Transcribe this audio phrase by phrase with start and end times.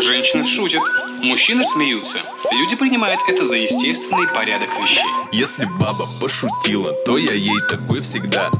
[0.00, 0.82] Женщины шутят,
[1.22, 2.18] мужчины смеются.
[2.52, 5.02] Люди принимают это за естественный порядок вещей.
[5.32, 8.50] Если баба пошутила, то я ей такой всегда.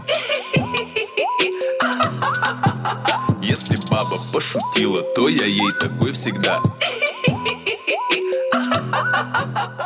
[3.43, 6.61] Если баба пошутила, то я ей такой всегда.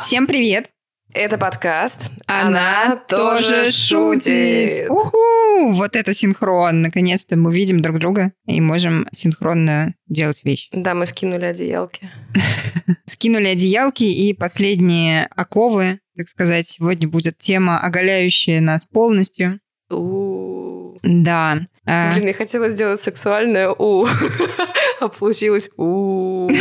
[0.03, 0.71] Всем привет!
[1.15, 2.11] Это подкаст.
[2.27, 4.91] Она, тоже шутит.
[4.91, 5.73] Уху!
[5.73, 6.83] Вот это синхрон.
[6.83, 10.69] Наконец-то мы видим друг друга и можем синхронно делать вещи.
[10.73, 12.11] Да, мы скинули одеялки.
[13.07, 16.69] Скинули одеялки и последние оковы, так сказать.
[16.69, 19.61] Сегодня будет тема, оголяющая нас полностью.
[19.89, 21.59] Да.
[21.87, 24.07] А, Блин, я хотела сделать сексуальное у,
[25.01, 26.49] а получилось у.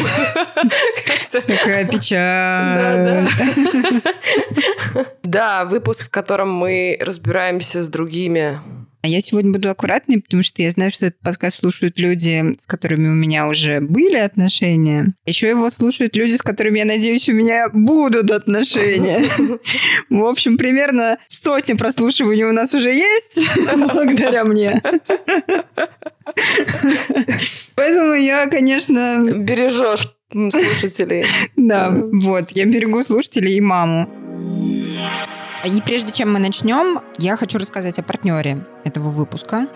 [1.33, 3.29] Да, печаль.
[3.43, 4.13] да.
[5.23, 8.57] Да, выпуск, в котором мы разбираемся с другими.
[9.03, 12.65] А Я сегодня буду аккуратной, потому что я знаю, что этот подкаст слушают люди, с
[12.65, 15.13] которыми у меня уже были отношения.
[15.25, 19.29] Еще его слушают люди, с которыми, я надеюсь, у меня будут отношения.
[20.09, 23.39] В общем, примерно сотня прослушиваний у нас уже есть,
[23.77, 24.81] благодаря мне.
[27.75, 31.23] Поэтому я, конечно, Бережешь слушателей.
[31.55, 34.09] да, вот, я берегу слушателей и маму.
[35.65, 39.67] И прежде чем мы начнем, я хочу рассказать о партнере этого выпуска.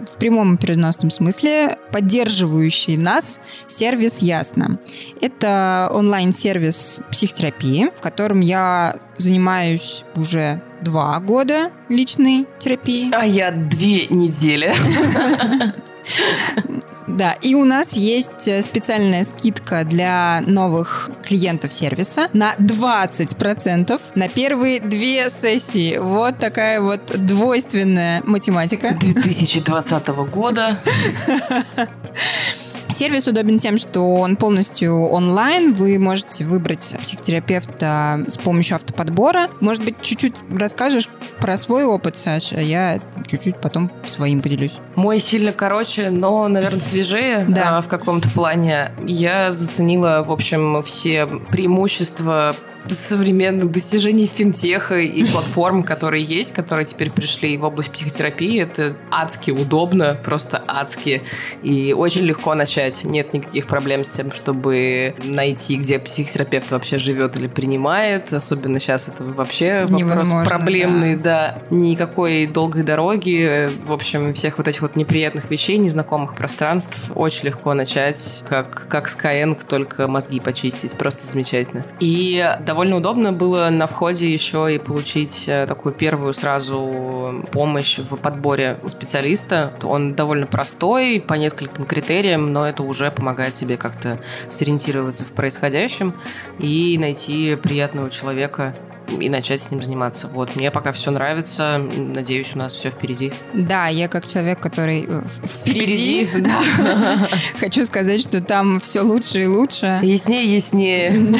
[0.00, 4.78] В прямом и переносном смысле поддерживающий нас сервис «Ясно».
[5.20, 13.10] Это онлайн-сервис психотерапии, в котором я занимаюсь уже два года личной терапией.
[13.12, 14.74] А я две недели.
[17.08, 24.28] Да, и у нас есть э, специальная скидка для новых клиентов сервиса на 20% на
[24.28, 25.96] первые две сессии.
[25.98, 28.94] Вот такая вот двойственная математика.
[29.00, 30.78] 2020 года.
[32.98, 35.72] Сервис удобен тем, что он полностью онлайн.
[35.72, 39.46] Вы можете выбрать психотерапевта с помощью автоподбора.
[39.60, 42.60] Может быть, чуть-чуть расскажешь про свой опыт, Саша?
[42.60, 42.98] Я
[43.28, 44.80] чуть-чуть потом своим поделюсь.
[44.96, 47.78] Мой сильно короче, но, наверное, свежее Да.
[47.78, 48.90] а, в каком-то плане.
[49.04, 52.56] Я заценила, в общем, все преимущества
[52.86, 58.60] современных достижений финтеха и платформ, которые есть, которые теперь пришли в область психотерапии.
[58.60, 61.22] Это адски удобно, просто адски.
[61.62, 63.04] И очень легко начать.
[63.04, 68.32] Нет никаких проблем с тем, чтобы найти, где психотерапевт вообще живет или принимает.
[68.32, 71.58] Особенно сейчас это вообще вопрос Невозможно, проблемный, да.
[71.70, 77.74] Никакой долгой дороги, в общем, всех вот этих вот неприятных вещей, незнакомых пространств очень легко
[77.74, 80.96] начать, как, как Skyeng, только мозги почистить.
[80.96, 81.84] Просто замечательно.
[82.00, 88.14] И довольно удобно было на входе еще и получить э, такую первую сразу помощь в
[88.16, 89.72] подборе специалиста.
[89.82, 94.18] Он довольно простой по нескольким критериям, но это уже помогает тебе как-то
[94.50, 96.12] сориентироваться в происходящем
[96.58, 98.74] и найти приятного человека
[99.20, 100.26] и начать с ним заниматься.
[100.28, 101.78] Вот, мне пока все нравится.
[101.78, 103.32] Надеюсь, у нас все впереди.
[103.54, 107.28] Да, я как человек, который э, впереди, да.
[107.60, 110.00] хочу сказать, что там все лучше и лучше.
[110.02, 111.18] Яснее, яснее.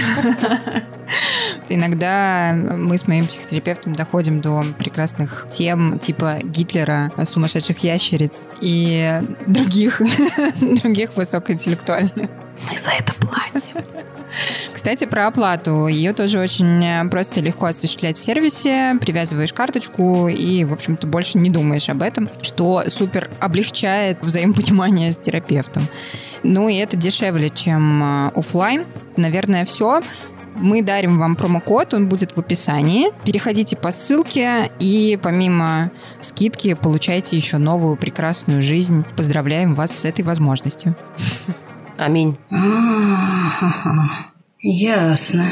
[1.70, 10.00] Иногда мы с моим психотерапевтом доходим до прекрасных тем типа Гитлера, сумасшедших ящериц и других,
[10.82, 12.28] других высокоинтеллектуальных.
[12.70, 13.84] Мы за это платим.
[14.88, 15.86] Кстати, про оплату.
[15.86, 18.96] Ее тоже очень э, просто и легко осуществлять в сервисе.
[18.98, 25.18] Привязываешь карточку и, в общем-то, больше не думаешь об этом, что супер облегчает взаимопонимание с
[25.18, 25.82] терапевтом.
[26.42, 28.86] Ну и это дешевле, чем э, оффлайн.
[29.18, 30.00] Наверное, все.
[30.56, 33.10] Мы дарим вам промокод, он будет в описании.
[33.26, 39.04] Переходите по ссылке и помимо скидки получайте еще новую прекрасную жизнь.
[39.18, 40.96] Поздравляем вас с этой возможностью.
[41.98, 42.38] Аминь.
[44.60, 45.48] Ясно.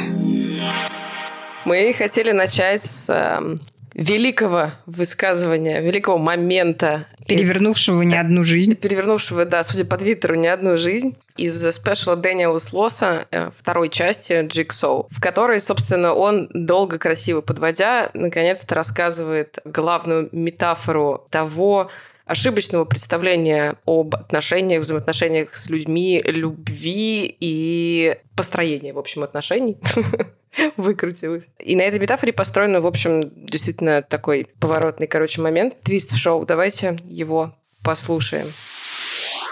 [1.64, 3.60] Мы хотели начать с эм,
[3.94, 7.06] великого высказывания, великого момента.
[7.20, 8.74] из- Перевернувшего не одну жизнь.
[8.74, 14.44] перевернувшего, да, судя по твиттеру, не одну жизнь, из спешала Дэниела Слоса э, второй части
[14.46, 21.90] Jigsaw, в которой, собственно, он, долго красиво подводя, наконец-то рассказывает главную метафору того,
[22.26, 29.78] ошибочного представления об отношениях, взаимоотношениях с людьми, любви и построения, в общем, отношений.
[30.76, 31.44] Выкрутилась.
[31.60, 35.80] И на этой метафоре построен, в общем, действительно такой поворотный, короче, момент.
[35.82, 36.44] Твист в шоу.
[36.44, 38.46] Давайте его послушаем.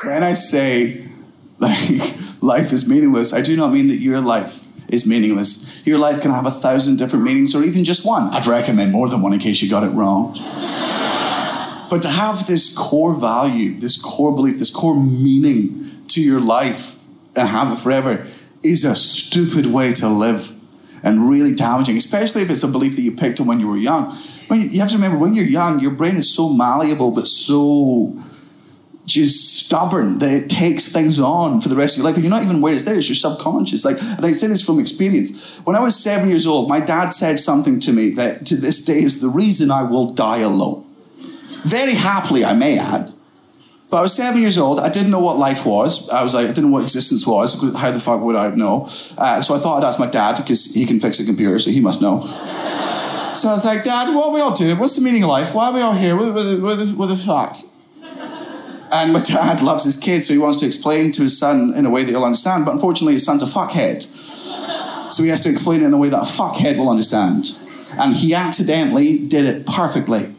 [0.04, 1.06] When I say
[1.60, 2.02] like
[2.42, 5.66] life is meaningless, I do not mean that your life is meaningless.
[5.84, 8.30] Your life can have a thousand different meanings or even just one.
[8.30, 10.34] I'd recommend more than one in case you got it wrong.
[11.90, 16.98] But to have this core value, this core belief, this core meaning to your life
[17.36, 18.26] and have it forever
[18.62, 20.52] is a stupid way to live
[21.02, 23.76] and really damaging, especially if it's a belief that you picked up when you were
[23.76, 24.16] young.
[24.48, 27.26] When you, you have to remember, when you're young, your brain is so malleable but
[27.26, 28.18] so
[29.04, 32.14] just stubborn that it takes things on for the rest of your life.
[32.14, 33.84] And you're not even aware it's there, it's your subconscious.
[33.84, 35.58] Like, and I say this from experience.
[35.58, 38.82] When I was seven years old, my dad said something to me that to this
[38.82, 40.86] day is the reason I will die alone.
[41.64, 43.12] Very happily, I may add.
[43.90, 44.80] But I was seven years old.
[44.80, 46.08] I didn't know what life was.
[46.10, 47.54] I was like, I didn't know what existence was.
[47.76, 48.88] How the fuck would I know?
[49.16, 51.70] Uh, so I thought I'd ask my dad because he can fix a computer, so
[51.70, 52.26] he must know.
[53.36, 54.78] so I was like, Dad, what are we all doing?
[54.78, 55.54] What's the meaning of life?
[55.54, 56.16] Why are we all here?
[56.16, 57.58] What, what, what, the, what the fuck?
[58.90, 61.84] And my dad loves his kid, so he wants to explain to his son in
[61.84, 62.64] a way that he'll understand.
[62.64, 64.02] But unfortunately, his son's a fuckhead.
[65.12, 67.56] So he has to explain it in a way that a fuckhead will understand.
[67.92, 70.34] And he accidentally did it perfectly.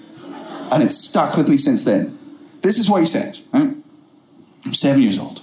[0.72, 2.18] And it's stuck with me since then.
[2.62, 3.38] This is what he said.
[3.54, 3.76] Right?
[4.66, 5.42] I'm seven years old.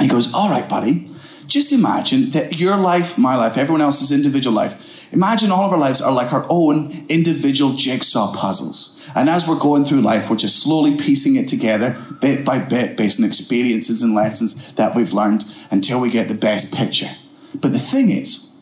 [0.00, 1.10] He goes, All right, buddy,
[1.46, 4.80] just imagine that your life, my life, everyone else's individual life,
[5.12, 9.00] imagine all of our lives are like our own individual jigsaw puzzles.
[9.14, 12.96] And as we're going through life, we're just slowly piecing it together, bit by bit,
[12.96, 17.10] based on experiences and lessons that we've learned until we get the best picture.
[17.54, 18.52] But the thing is,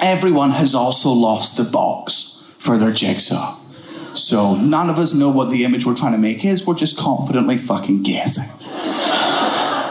[0.00, 3.58] everyone has also lost the box for their jigsaw.
[4.16, 6.96] So none of us know what the image we're trying to make is, we're just
[6.96, 8.44] confidently fucking guessing.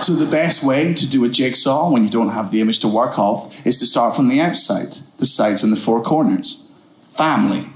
[0.01, 2.87] So the best way to do a jigsaw when you don't have the image to
[2.87, 6.69] work off is to start from the outside, the sides and the four corners.
[7.09, 7.67] Family,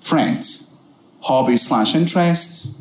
[0.00, 0.74] friends,
[1.20, 2.80] hobbies slash interests,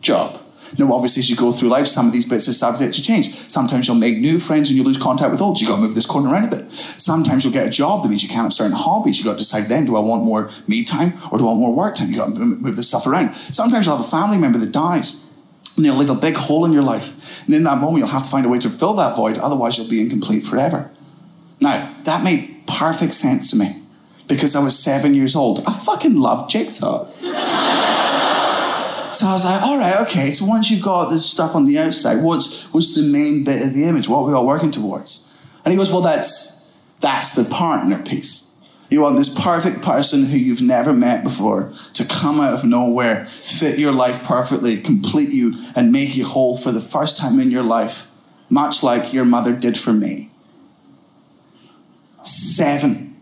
[0.00, 0.40] job.
[0.78, 3.50] Now, obviously, as you go through life, some of these bits are subject to change.
[3.50, 5.58] Sometimes you'll make new friends and you lose contact with old.
[5.58, 6.70] So you got to move this corner around a bit.
[6.96, 9.18] Sometimes you'll get a job that means you can't have certain hobbies.
[9.18, 11.60] You got to decide then: do I want more me time or do I want
[11.60, 12.10] more work time?
[12.10, 13.34] You got to move this stuff around.
[13.50, 15.24] Sometimes you'll have a family member that dies
[15.76, 17.14] and they'll leave a big hole in your life.
[17.46, 19.38] And in that moment, you'll have to find a way to fill that void.
[19.38, 20.90] Otherwise, you'll be incomplete forever.
[21.60, 23.82] Now, that made perfect sense to me
[24.28, 25.64] because I was seven years old.
[25.66, 27.22] I fucking love jigsaws.
[29.18, 30.30] So I was like, all right, okay.
[30.30, 33.74] So once you've got the stuff on the outside, what's what's the main bit of
[33.74, 34.08] the image?
[34.08, 35.28] What are we all working towards?
[35.64, 38.54] And he goes, well, that's that's the partner piece.
[38.90, 43.26] You want this perfect person who you've never met before to come out of nowhere,
[43.26, 47.50] fit your life perfectly, complete you, and make you whole for the first time in
[47.50, 48.08] your life,
[48.48, 50.30] much like your mother did for me.
[52.22, 53.20] Seven.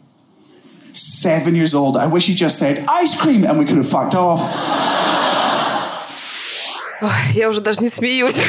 [0.92, 1.96] Seven years old.
[1.96, 5.05] I wish he just said ice cream and we could have fucked off.
[7.00, 8.40] Ой, я уже даже не смеюсь.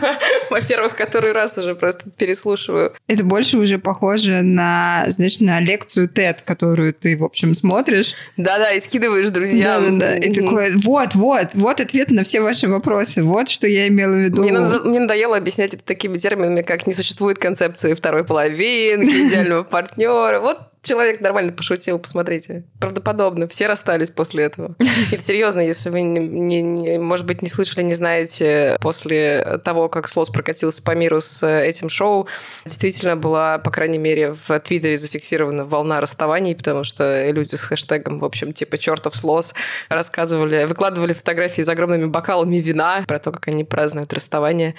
[0.50, 2.94] Во-первых, который раз уже просто переслушиваю.
[3.08, 8.14] Это больше уже похоже на, знаешь, на лекцию TED, которую ты, в общем, смотришь.
[8.36, 9.98] Да-да, и скидываешь друзьям.
[9.98, 13.22] Да, да, И такой, вот, вот, вот ответ на все ваши вопросы.
[13.22, 14.42] Вот что я имела в виду.
[14.42, 20.40] Мне, мне надоело объяснять это такими терминами, как не существует концепции второй половинки, идеального партнера.
[20.40, 22.64] Вот человек нормально пошутил, посмотрите.
[22.80, 23.48] Правдоподобно.
[23.48, 24.76] Все расстались после этого.
[25.12, 29.88] Это серьезно, если вы, не, не, не, может быть, не слышали, не знаете, после того,
[29.88, 32.28] как Слос прокатился по миру с этим шоу,
[32.64, 38.20] действительно была, по крайней мере, в Твиттере зафиксирована волна расставаний, потому что люди с хэштегом,
[38.20, 39.54] в общем, типа «чертов Слос»
[39.88, 44.76] рассказывали, выкладывали фотографии с огромными бокалами вина про то, как они празднуют расставание,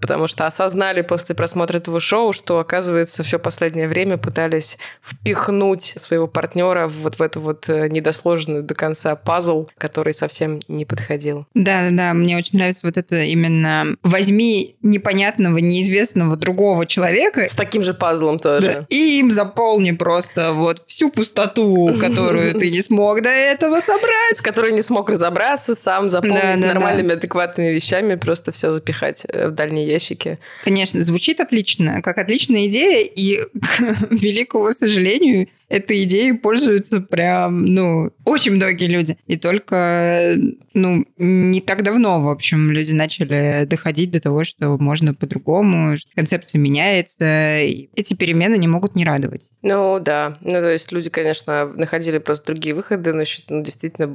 [0.00, 5.92] потому что осознали после просмотра этого шоу, что, оказывается, все последнее время пытались впихнуть впихнуть
[5.96, 11.46] своего партнера вот в эту вот э, недосложенную до конца пазл, который совсем не подходил.
[11.54, 17.48] Да-да-да, мне очень нравится вот это именно возьми непонятного, неизвестного другого человека.
[17.48, 18.66] С таким же пазлом тоже.
[18.66, 24.36] Да, и им заполни просто вот всю пустоту, которую ты не смог до этого собрать.
[24.36, 29.52] С которой не смог разобраться, сам заполнить нормальными, адекватными вещами, просто все запихать э, в
[29.52, 30.38] дальние ящики.
[30.64, 35.39] Конечно, звучит отлично, как отличная идея, и, к великому сожалению,
[35.70, 39.16] этой идеей пользуются прям, ну, очень многие люди.
[39.28, 40.34] И только,
[40.74, 46.10] ну, не так давно, в общем, люди начали доходить до того, что можно по-другому, что
[46.14, 49.48] концепция меняется, и эти перемены не могут не радовать.
[49.62, 50.38] Ну, да.
[50.40, 54.08] Ну, то есть люди, конечно, находили просто другие выходы, но ну, действительно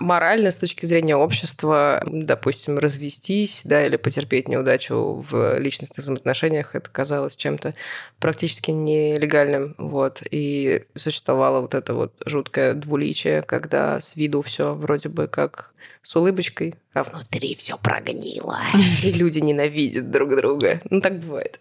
[0.00, 6.90] морально с точки зрения общества, допустим, развестись, да, или потерпеть неудачу в личностных взаимоотношениях, это
[6.90, 7.74] казалось чем-то
[8.18, 10.22] практически нелегальным, вот.
[10.28, 15.72] И и существовало вот это вот жуткое двуличие, когда с виду все вроде бы как
[16.02, 18.58] с улыбочкой, а внутри все прогнило,
[19.02, 20.80] и люди ненавидят друг друга.
[20.88, 21.60] Ну, так бывает.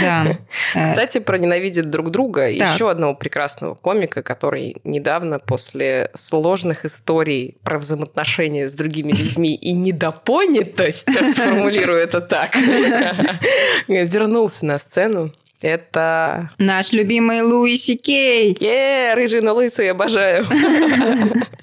[0.00, 0.38] Да.
[0.72, 2.46] Кстати, про ненавидят друг друга.
[2.58, 2.74] Так.
[2.74, 9.72] Еще одного прекрасного комика, который недавно после сложных историй про взаимоотношения с другими людьми и
[9.72, 12.56] недопонятость, сформулирую это так,
[13.88, 15.32] вернулся на сцену.
[15.60, 16.50] Это...
[16.58, 18.56] Наш любимый Луи Сикей.
[18.60, 20.44] Е, рыжий, но лысый, обожаю.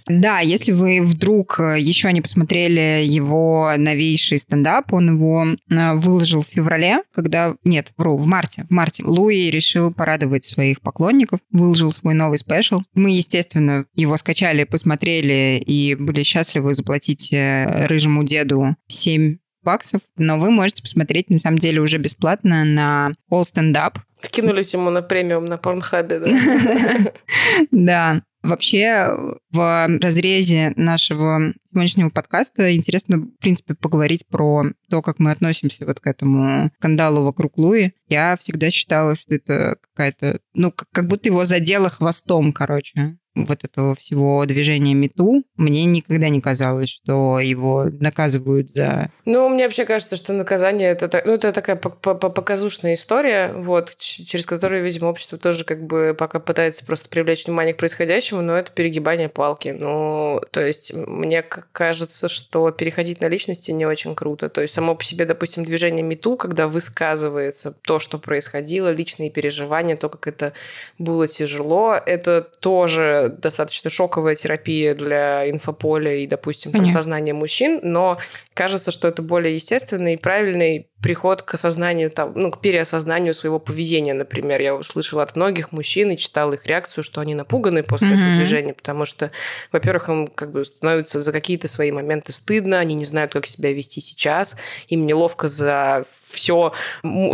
[0.07, 6.43] Да, если вы вдруг э, еще не посмотрели его новейший стендап, он его э, выложил
[6.43, 7.55] в феврале, когда...
[7.63, 8.67] Нет, вру, в марте.
[8.69, 12.81] В марте Луи решил порадовать своих поклонников, выложил свой новый спешл.
[12.93, 20.37] Мы, естественно, его скачали, посмотрели и были счастливы заплатить э, рыжему деду 7 баксов, но
[20.37, 23.97] вы можете посмотреть, на самом деле, уже бесплатно на All Stand Up.
[24.21, 27.13] Скинулись ему на премиум на Порнхабе, да?
[27.71, 28.21] Да.
[28.43, 29.09] Вообще,
[29.51, 35.99] в разрезе нашего сегодняшнего подкаста интересно, в принципе, поговорить про то, как мы относимся вот
[35.99, 37.93] к этому скандалу вокруг Луи.
[38.07, 40.41] Я всегда считала, что это какая-то...
[40.53, 46.41] Ну, как, будто его задело хвостом, короче вот этого всего движения МИТУ, мне никогда не
[46.41, 49.09] казалось, что его наказывают за...
[49.25, 52.93] Ну, мне вообще кажется, что наказание это, так- ну, это такая по- по- по- показушная
[52.93, 57.77] история, вот, через которую, видимо, общество тоже как бы пока пытается просто привлечь внимание к
[57.77, 59.75] происходящему, но это перегибание палки.
[59.77, 64.49] Ну, то есть мне кажется, что переходить на личности не очень круто.
[64.49, 69.97] То есть само по себе, допустим, движение МИТУ, когда высказывается то, что происходило, личные переживания,
[69.97, 70.53] то, как это
[70.97, 78.17] было тяжело, это тоже достаточно шоковая терапия для инфополя и, допустим, там, сознания мужчин, но
[78.53, 83.59] кажется, что это более естественный и правильный приход к осознанию, там, ну, к переосознанию своего
[83.59, 84.59] поведения, например.
[84.59, 88.37] Я услышала от многих мужчин и читала их реакцию, что они напуганы после этого Мгм.
[88.37, 89.29] движения, потому что,
[89.71, 93.71] во-первых, им как бы становится за какие-то свои моменты стыдно, они не знают, как себя
[93.71, 94.55] вести сейчас,
[94.87, 96.73] им неловко за все,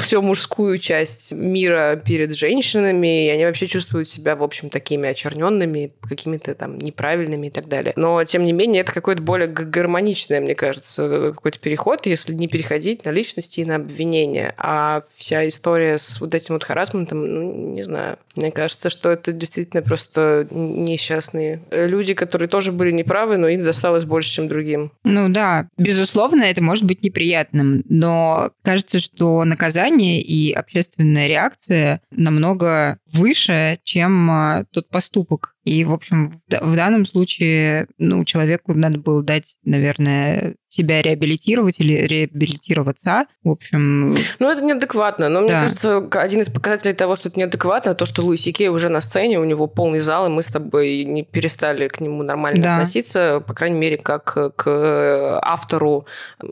[0.01, 5.93] все мужскую часть мира перед женщинами, и они вообще чувствуют себя, в общем, такими очерненными,
[6.09, 7.93] какими-то там неправильными и так далее.
[7.95, 13.05] Но, тем не менее, это какое-то более гармоничное, мне кажется, какой-то переход, если не переходить
[13.05, 14.53] на личности и на обвинения.
[14.57, 18.17] А вся история с вот этим вот харасментом, ну, не знаю.
[18.35, 24.05] Мне кажется, что это действительно просто несчастные люди, которые тоже были неправы, но им досталось
[24.05, 24.91] больше, чем другим.
[25.03, 32.97] Ну да, безусловно, это может быть неприятным, но кажется, что наказание и общественная реакция намного
[33.11, 35.55] выше, чем а, тот поступок.
[35.63, 41.01] И, в общем, в, да- в данном случае, ну, человеку надо было дать, наверное, себя
[41.01, 43.25] реабилитировать или реабилитироваться.
[43.43, 45.29] В общем, Ну, это неадекватно.
[45.29, 45.61] Но мне Да.
[45.61, 49.01] кажется, к- один из показателей того, что это неадекватно, то, что Луи Кей уже на
[49.01, 52.75] сцене, у него полный зал, и мы с тобой не перестали к нему нормально Да.
[52.77, 56.05] относиться, по крайней мере, как к автору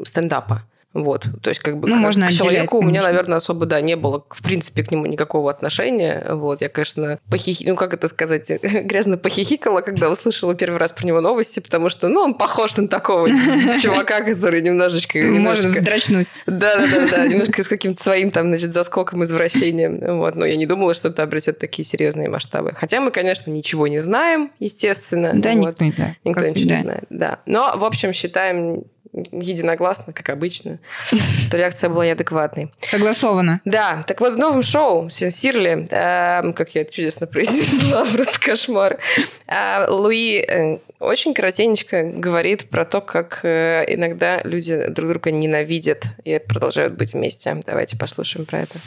[0.04, 0.64] стендапа.
[0.94, 3.10] Вот, то есть как бы Ну, к, можно к человеку у меня, конечно.
[3.10, 6.26] наверное, особо, да, не было, в принципе, к нему никакого отношения.
[6.30, 7.64] Вот, я, конечно, похихи...
[7.68, 12.08] ну, как это сказать, грязно похихикала, когда услышала первый раз про него новости, потому что,
[12.08, 13.30] ну, он похож на такого
[13.80, 15.20] чувака, который немножечко...
[15.20, 16.28] можно вздрачнуть.
[16.48, 20.18] да, да, да, да, немножко с каким-то своим там, значит, заскоком, извращением.
[20.18, 22.74] Вот, но я не думала, что это обретет такие серьезные масштабы.
[22.76, 25.34] Хотя мы, конечно, ничего не знаем, естественно.
[25.36, 26.16] Да, никто не знает.
[26.24, 27.40] Никто ничего не знает, да.
[27.46, 30.80] Но, в общем, считаем единогласно, как обычно,
[31.42, 32.72] что реакция была неадекватной.
[32.80, 33.62] Согласовано.
[33.66, 39.00] Да, так вот в новом шоу Синсирли, эм, как я это чудесно произнесла, просто кошмар,
[39.48, 46.06] э, Луи э, очень коротенечко говорит про то, как э, иногда люди друг друга ненавидят
[46.24, 47.58] и продолжают быть вместе.
[47.66, 48.80] Давайте послушаем про это.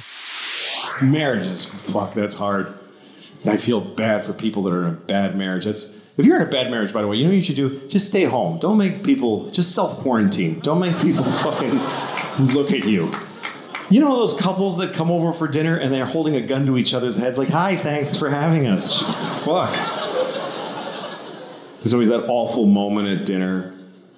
[1.01, 2.15] Marriage is fuck.
[2.15, 2.69] That's hard.
[3.45, 5.65] I feel bad for people that are in a bad marriage.
[5.65, 7.57] That's if you're in a bad marriage, by the way, you know what you should
[7.57, 7.81] do?
[7.89, 8.59] Just stay home.
[8.59, 10.61] Don't make people just self quarantine.
[10.61, 11.79] Don't make people fucking
[12.49, 13.11] look at you.
[13.91, 16.79] You know those couples that come over for dinner and they're holding a gun to
[16.79, 19.01] each other's heads, like, "Hi, thanks for having us."
[19.45, 19.73] Fuck.
[21.81, 23.75] There's always that awful moment at dinner.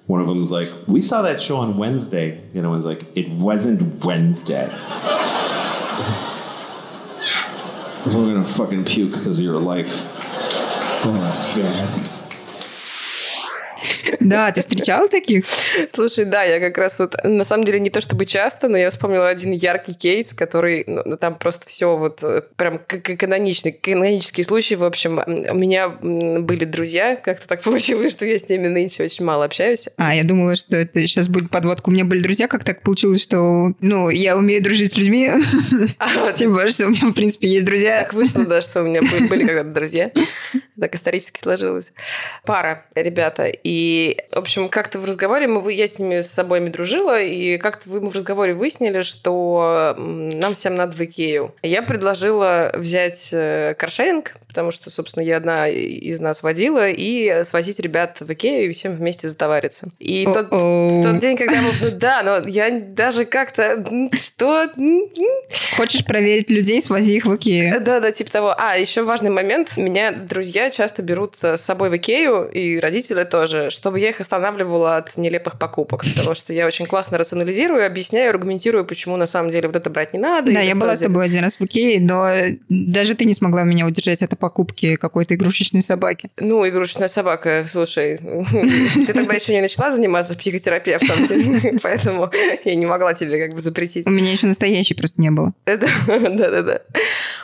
[0.07, 3.29] One of them's like, "We saw that show on Wednesday." The other one's like, "It
[3.29, 4.69] wasn't Wednesday."
[8.05, 10.14] I'm gonna fucking puke because of your life.
[11.07, 12.14] Oh, that's bad.
[14.19, 15.45] Да, ты встречал таких?
[15.89, 18.89] Слушай, да, я как раз вот, на самом деле, не то чтобы часто, но я
[18.89, 23.71] вспомнила один яркий кейс, который, ну, ну, там просто все вот э, прям как каноничный,
[23.71, 24.75] канонический случай.
[24.75, 29.25] В общем, у меня были друзья, как-то так получилось, что я с ними нынче очень
[29.25, 29.89] мало общаюсь.
[29.97, 31.89] А, я думала, что это сейчас будет подводка.
[31.89, 35.31] У меня были друзья, как так получилось, что, ну, я умею дружить с людьми,
[35.99, 38.03] А тем более, что у меня, в принципе, есть друзья.
[38.03, 40.11] Так вышло, да, что у меня были, были когда-то друзья.
[40.79, 41.93] Так исторически сложилось.
[42.45, 43.47] Пара, ребята.
[43.47, 43.94] И,
[44.31, 48.09] в общем, как-то в разговоре мы, я с ними с обоими дружила, и как-то мы
[48.09, 51.53] в разговоре выяснили, что нам всем надо в Икею.
[51.63, 57.77] Я предложила взять э, каршеринг, потому что, собственно, я одна из нас водила, и свозить
[57.81, 59.89] ребят в Икею и всем вместе затовариться.
[59.99, 61.71] И в тот, в тот день, когда мы...
[61.81, 63.83] Ну да, но я даже как-то...
[64.13, 64.71] Что?
[65.75, 67.81] Хочешь проверить людей, свози их в Икею.
[67.81, 68.55] Да-да, типа того.
[68.57, 69.75] А, еще важный момент.
[69.75, 74.95] Меня друзья часто берут с собой в Икею, и родители тоже, чтобы я их останавливала
[74.95, 79.67] от нелепых покупок, потому что я очень классно рационализирую, объясняю, аргументирую, почему на самом деле
[79.67, 80.53] вот это брать не надо.
[80.53, 82.31] Да, я была с тобой один раз в Икее, но
[82.69, 86.29] даже ты не смогла меня удержать от покупки какой-то игрушечной собаки.
[86.39, 88.19] Ну, игрушечная собака, слушай,
[89.07, 92.29] ты тогда еще не начала заниматься психотерапевтом, поэтому
[92.63, 94.05] я не могла тебе как бы запретить.
[94.05, 95.55] У меня еще настоящий просто не было.
[95.65, 96.81] Да-да-да.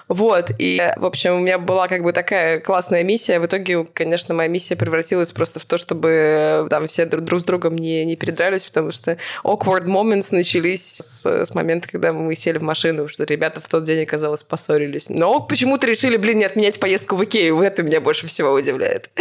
[0.07, 3.39] Вот, и, в общем, у меня была как бы такая классная миссия.
[3.39, 7.77] В итоге, конечно, моя миссия превратилась просто в то, чтобы там все друг с другом
[7.77, 12.63] не, не передрались, потому что awkward moments начались с, с момента, когда мы сели в
[12.63, 15.09] машину, что ребята в тот день, оказалось, поссорились.
[15.09, 17.59] Но почему-то решили, блин, не отменять поездку в Икею.
[17.61, 19.09] Это меня больше всего удивляет.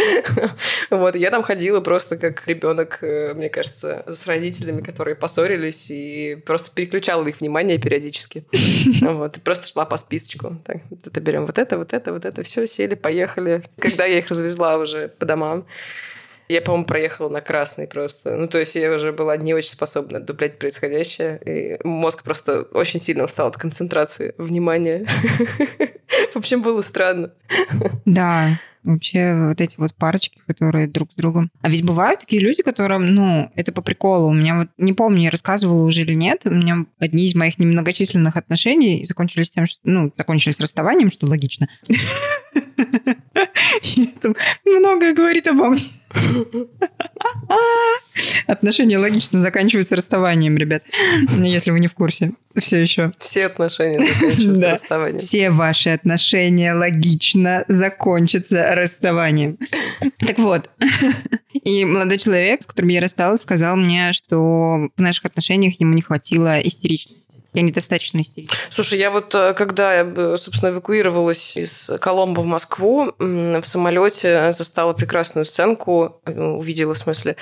[0.89, 6.35] Вот, я там ходила просто как ребенок, э, мне кажется, с родителями, которые поссорились, и
[6.45, 8.45] просто переключала их внимание периодически.
[9.01, 10.57] Вот, и просто шла по списочку.
[10.65, 13.63] Так, вот это берем, вот это, вот это, вот это, все, сели, поехали.
[13.77, 15.65] Когда я их развезла уже по домам,
[16.51, 18.35] я, по-моему, проехала на красный просто.
[18.35, 21.39] Ну, то есть я уже была не очень способна дуплять происходящее.
[21.45, 25.05] И мозг просто очень сильно устал от концентрации внимания.
[26.33, 27.31] В общем, было странно.
[28.05, 31.51] Да, вообще вот эти вот парочки, которые друг с другом.
[31.61, 34.27] А ведь бывают такие люди, которым, ну, это по приколу.
[34.27, 37.59] У меня вот, не помню, я рассказывала уже или нет, у меня одни из моих
[37.59, 41.67] немногочисленных отношений закончились тем, что, ну, закончились расставанием, что логично.
[44.65, 45.83] Многое говорит обо мне.
[48.47, 50.83] Отношения логично заканчиваются расставанием, ребят,
[51.37, 52.33] если вы не в курсе.
[52.57, 53.11] Все еще.
[53.17, 54.71] Все отношения заканчиваются да.
[54.71, 55.19] расставанием.
[55.19, 59.57] Все ваши отношения логично закончатся расставанием.
[60.19, 60.69] Так вот.
[61.63, 66.01] И молодой человек, с которым я рассталась, сказал мне, что в наших отношениях ему не
[66.01, 67.30] хватило истеричности.
[67.53, 68.55] Я недостаточно истерична.
[68.69, 74.93] Слушай, я вот э, когда, я, собственно, эвакуировалась из Коломбо в Москву, в самолете застала
[74.93, 77.35] прекрасную сценку, э, увидела, в смысле,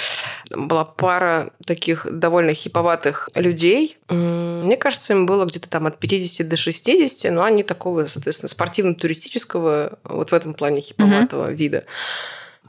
[0.50, 3.98] была пара таких довольно хиповатых людей.
[4.10, 10.00] Мне кажется, им было где-то там от 50 до 60, но они такого, соответственно, спортивно-туристического,
[10.04, 11.56] вот в этом плане хиповатого mm-hmm.
[11.56, 11.86] вида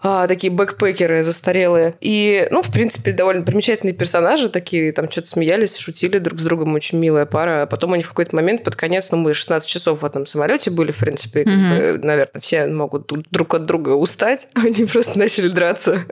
[0.02, 1.94] а, такие бэкпекеры застарелые.
[2.00, 6.74] И, ну, в принципе, довольно примечательные персонажи такие, там что-то смеялись, шутили друг с другом,
[6.74, 7.62] очень милая пара.
[7.62, 10.70] А потом они в какой-то момент под конец, ну, мы 16 часов в этом самолете
[10.70, 11.92] были, в принципе, mm-hmm.
[11.98, 14.48] бы, наверное, все могут друг от друга устать.
[14.54, 16.04] Они просто начали драться.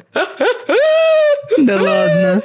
[1.58, 2.42] Да ладно.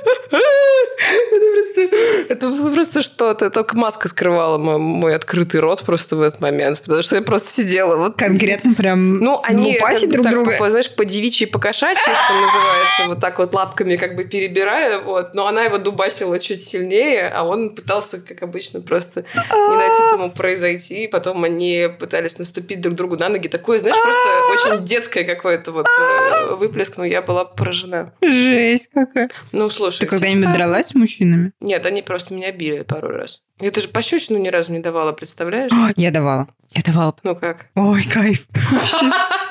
[1.32, 1.95] Это просто,
[2.29, 3.49] это было просто что-то.
[3.49, 6.79] Только маска скрывала мой, мой открытый рот просто в этот момент.
[6.82, 7.95] Потому что я просто сидела.
[7.97, 8.15] Вот.
[8.15, 9.77] Конкретно прям ну, они
[10.08, 10.56] друг так, друга.
[10.58, 15.00] По, знаешь, по девичьи, по кошачьи, что называется, вот так вот лапками как бы перебирая.
[15.00, 15.34] Вот.
[15.34, 20.32] Но она его дубасила чуть сильнее, а он пытался, как обычно, просто не дать этому
[20.32, 21.08] произойти.
[21.08, 23.48] Потом они пытались наступить друг другу на ноги.
[23.48, 26.98] Такое, знаешь, просто очень детское какое-то вот э, выплеск.
[26.98, 28.13] Но я была поражена.
[28.22, 29.30] Жесть какая.
[29.52, 30.00] Ну, слушай.
[30.00, 31.52] Ты когда-нибудь дралась с мужчинами?
[31.60, 33.41] Нет, они просто меня били пару раз.
[33.60, 35.72] Я даже пощечину ни разу не давала, представляешь?
[35.96, 36.48] Я давала.
[36.76, 37.15] Я давала.
[37.24, 37.67] Ну как?
[37.76, 38.48] Ой, кайф.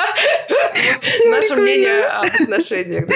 [1.29, 3.07] Наше мнение об отношениях.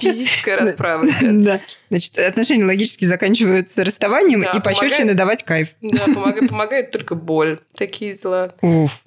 [0.00, 1.06] Физическая расправа.
[1.22, 1.60] Да.
[1.90, 5.68] Значит, отношения логически заканчиваются расставанием, и пощечины давать кайф.
[5.80, 6.04] Да,
[6.48, 7.60] помогает только боль.
[7.76, 8.52] Такие дела.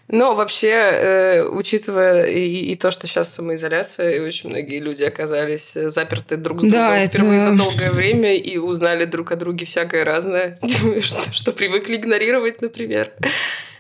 [0.10, 6.38] Но вообще, э, учитывая и, то, что сейчас самоизоляция, и очень многие люди оказались заперты
[6.38, 10.60] друг с другом впервые за долгое время и узнали друг о друге всякое разное,
[11.32, 13.12] что привыкли игнорировать, например.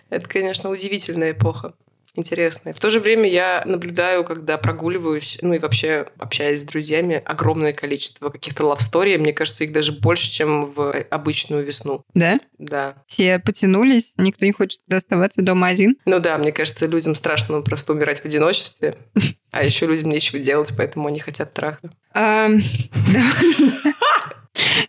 [0.10, 1.74] Это, конечно, удивительная эпоха
[2.18, 2.74] интересные.
[2.74, 7.74] В то же время я наблюдаю, когда прогуливаюсь, ну и вообще общаюсь с друзьями, огромное
[7.74, 9.18] количество каких-то лавсторий.
[9.18, 12.04] Мне кажется, их даже больше, чем в обычную весну.
[12.14, 12.40] Да?
[12.58, 12.96] Да.
[13.08, 15.98] Все потянулись, никто не хочет оставаться дома один?
[16.06, 18.96] Ну да, мне кажется, людям страшно просто умирать в одиночестве.
[19.50, 21.94] А еще людям нечего делать, поэтому они хотят трахнуть.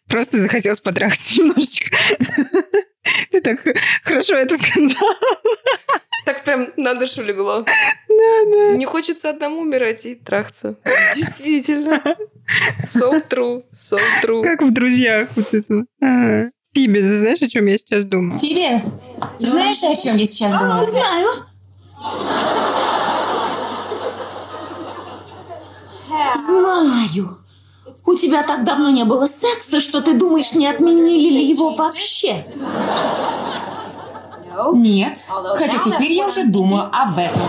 [0.09, 1.97] Просто захотелось потрахать немножечко.
[3.31, 3.61] Ты так
[4.03, 5.17] хорошо это сказала.
[6.29, 7.63] Так прям на душу легло.
[7.63, 8.77] Да, да.
[8.77, 10.77] Не хочется одному умирать и трахаться.
[11.17, 12.03] Действительно.
[12.83, 14.43] So true, so true.
[14.43, 15.87] Как в «Друзьях» вот это.
[16.03, 16.51] А.
[16.75, 18.39] Фиби, ты знаешь, о чем я сейчас думаю?
[18.39, 18.79] Фиби,
[19.39, 20.85] знаешь, о чем я сейчас думаю?
[20.85, 21.29] Знаю.
[26.45, 27.39] знаю.
[28.05, 32.45] У тебя так давно не было секса, что ты думаешь, не отменили ли его вообще?
[34.75, 37.43] Нет, хотя теперь я уже думаю об этом.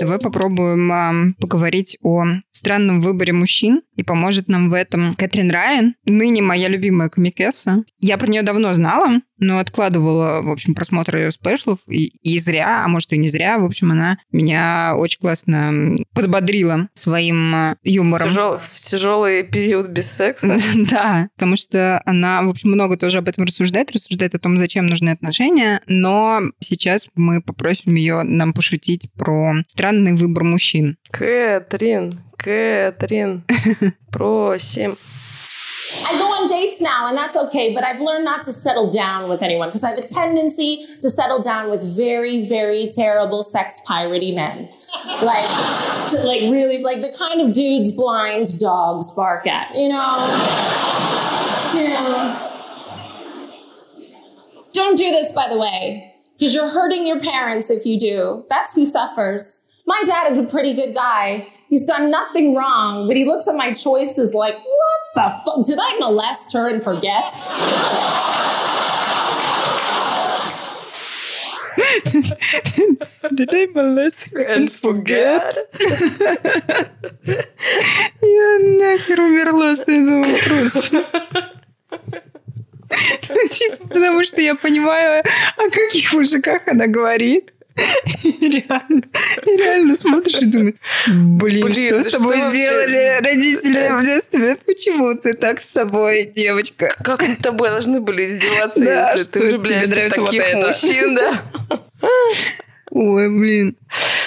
[0.00, 5.94] Давай попробуем а, поговорить о странном выборе мужчин, и поможет нам в этом Кэтрин Райан,
[6.04, 7.84] ныне моя любимая комикесса.
[7.98, 12.84] Я про нее давно знала, но откладывала, в общем, просмотр ее спешлов, и, и зря,
[12.84, 13.58] а может и не зря.
[13.58, 18.28] В общем, она меня очень классно подбодрила своим а, юмором.
[18.28, 20.58] Тяжел, в тяжелый период без секса.
[20.96, 24.86] Да, потому что она, в общем, много тоже об этом рассуждает, рассуждает о том, зачем
[24.86, 30.96] нужны отношения, но сейчас мы попросим ее нам пошутить про странный выбор мужчин.
[31.10, 33.42] Кэтрин, Кэтрин,
[34.12, 34.96] просим.
[36.04, 39.28] I go on dates now, and that's okay, but I've learned not to settle down
[39.28, 43.80] with anyone because I have a tendency to settle down with very, very terrible sex
[43.86, 44.68] piratey men.
[45.22, 45.48] Like,
[46.24, 50.16] like really, like the kind of dudes blind dogs bark at, you know?
[51.74, 52.52] You know?
[54.72, 58.44] Don't do this, by the way, because you're hurting your parents if you do.
[58.50, 61.47] That's who suffers My dad is a pretty good guy.
[61.67, 65.65] He's done nothing wrong, but he looks at my choices like, what the fuck?
[65.65, 67.31] Did I molest her and forget?
[73.35, 75.57] Did I molest her And forget?
[78.21, 81.05] Я нахер умерла с этого вопроса.
[83.29, 85.23] Ну, типа, Потому что я понимаю,
[85.57, 87.51] о каких мужиках она говорит.
[88.22, 89.02] И реально,
[89.46, 90.74] и реально смотришь и думаешь,
[91.08, 92.64] блин, Блин, что с тобой что вообще?
[92.64, 94.56] сделали родители в детстве?
[94.64, 96.94] Почему ты так с собой, девочка?
[97.04, 100.66] Как над тобой должны были издеваться, Да, если ты влюбляешься в вот таких это?
[100.68, 101.42] мужчин, да?
[102.96, 103.76] Ой, блин.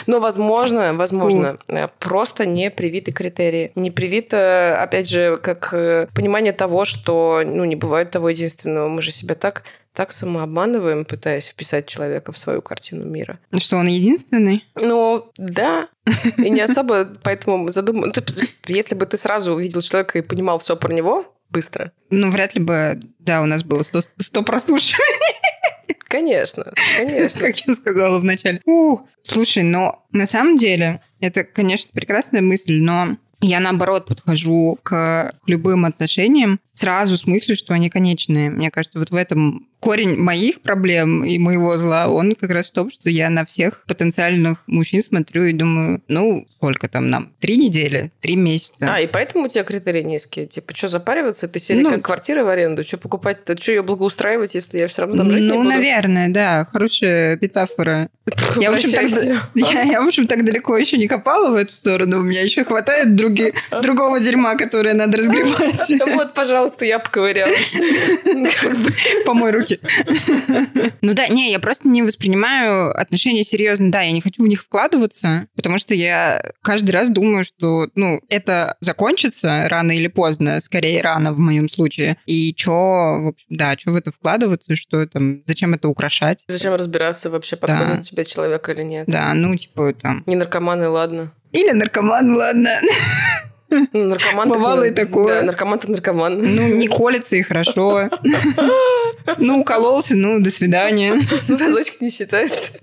[0.06, 3.72] Но, возможно, возможно, э, просто не привиты критерии.
[3.74, 8.88] Не привито, опять же, как э, понимание того, что ну, не бывает того единственного.
[8.88, 13.40] Мы же себя так, так самообманываем, пытаясь вписать человека в свою картину мира.
[13.50, 14.64] Ну Что, он единственный?
[14.76, 15.88] Ну, да.
[16.38, 18.14] И не особо поэтому задумываюсь.
[18.68, 22.62] Если бы ты сразу увидел человека и понимал все про него быстро, Ну, вряд ли
[22.62, 25.39] бы, да, у нас было 100, 100 прослушиваний,
[26.10, 26.66] конечно,
[26.98, 27.40] конечно.
[27.40, 28.62] как я сказала вначале.
[28.66, 29.04] Ух.
[29.22, 35.86] Слушай, но на самом деле это, конечно, прекрасная мысль, но я, наоборот, подхожу к любым
[35.86, 38.50] отношениям сразу с мыслью, что они конечные.
[38.50, 42.72] Мне кажется, вот в этом корень моих проблем и моего зла, он как раз в
[42.72, 47.32] том, что я на всех потенциальных мужчин смотрю и думаю, ну, сколько там нам?
[47.40, 48.12] Три недели?
[48.22, 48.94] Три месяца?
[48.94, 50.48] А, и поэтому у тебя критерии низкие.
[50.48, 51.48] Типа, что запариваться?
[51.48, 52.84] Ты серия Ну, как квартира в аренду.
[52.84, 53.58] Что покупать-то?
[53.58, 55.70] Что ее благоустраивать, если я все равно там жить не ну, буду?
[55.70, 58.10] наверное, да, хорошая метафора.
[58.58, 59.10] Я, в общем, так,
[59.56, 62.20] я, я, в общем, так далеко еще не копала в эту сторону.
[62.20, 65.90] У меня еще хватает други- другого дерьма, которое надо разгребать.
[66.14, 67.74] Вот, пожалуйста, я поковырялась.
[69.26, 69.80] Помой руки.
[71.02, 73.92] Ну да, не, я просто не воспринимаю отношения серьезно.
[73.92, 78.22] Да, я не хочу в них вкладываться, потому что я каждый раз думаю, что, ну,
[78.30, 82.18] это закончится рано или поздно, скорее рано в моем случае.
[82.26, 86.44] И чё, да, что в это вкладываться, что там, зачем это украшать?
[86.48, 88.04] Зачем разбираться вообще, подходит Да.
[88.04, 89.06] тебе человек или нет?
[89.08, 90.24] Да, ну, типа, там...
[90.26, 91.32] Не наркоманы, ладно.
[91.52, 92.80] Или наркоман, ладно.
[93.94, 95.42] Наркоман Бывало и такое.
[95.42, 96.38] Да, наркоман так наркоман.
[96.56, 98.10] Ну, не колется и хорошо.
[99.38, 101.14] Ну, укололся, ну, до свидания.
[101.48, 102.80] Ну, разочек не считается.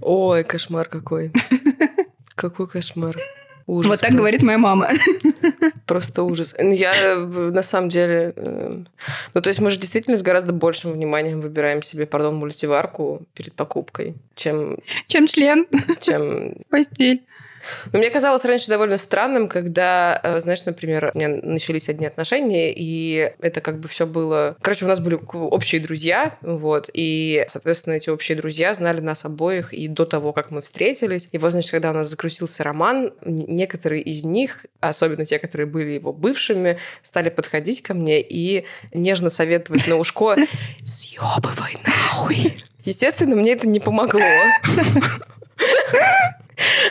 [0.00, 1.32] Ой, кошмар какой.
[2.34, 3.16] Какой кошмар.
[3.66, 4.18] Ужас Вот так просто.
[4.18, 4.88] говорит моя мама.
[5.86, 6.54] Просто ужас.
[6.58, 8.32] Я на самом деле...
[8.36, 8.76] э,
[9.34, 13.54] Ну, то есть мы же действительно с гораздо большим вниманием выбираем себе, пардон, мультиварку перед
[13.54, 14.78] покупкой, чем...
[15.06, 15.66] Чем член?
[16.00, 16.54] чем...
[16.70, 17.22] Постель.
[17.92, 22.72] Но мне казалось раньше довольно странным, когда, э, знаешь, например, у меня начались одни отношения,
[22.74, 24.56] и это как бы все было...
[24.60, 29.72] Короче, у нас были общие друзья, вот, и, соответственно, эти общие друзья знали нас обоих
[29.72, 31.28] и до того, как мы встретились.
[31.32, 35.92] И вот, значит, когда у нас закрутился роман, некоторые из них, особенно те, которые были
[35.92, 40.36] его бывшими, стали подходить ко мне и нежно советовать на ушко
[40.84, 44.20] «Съебывай нахуй!» Естественно, мне это не помогло.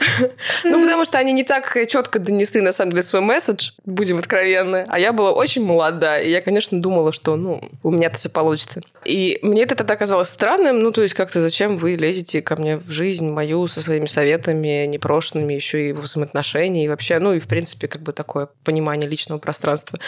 [0.63, 4.85] Ну, потому что они не так четко донесли, на самом деле, свой месседж, будем откровенны.
[4.87, 8.81] А я была очень молода, и я, конечно, думала, что, ну, у меня-то все получится.
[9.05, 12.77] И мне это тогда казалось странным, ну, то есть как-то зачем вы лезете ко мне
[12.77, 17.39] в жизнь мою со своими советами непрошенными, еще и в взаимоотношения, и вообще, ну, и,
[17.39, 19.99] в принципе, как бы такое понимание личного пространства.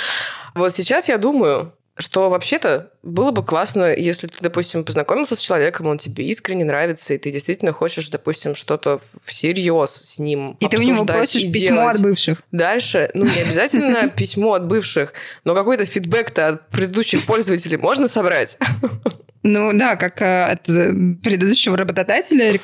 [0.53, 5.87] Вот сейчас я думаю, что вообще-то было бы классно, если ты, допустим, познакомился с человеком,
[5.87, 10.77] он тебе искренне нравится, и ты действительно хочешь, допустим, что-то всерьез с ним И ты
[10.77, 11.95] у него просишь и письмо делать.
[11.95, 12.43] от бывших.
[12.51, 15.13] Дальше, ну, не обязательно письмо от бывших,
[15.45, 18.57] но какой-то фидбэк-то от предыдущих пользователей можно собрать.
[19.47, 22.57] Ну да, как э, от э, предыдущего работодателя, э,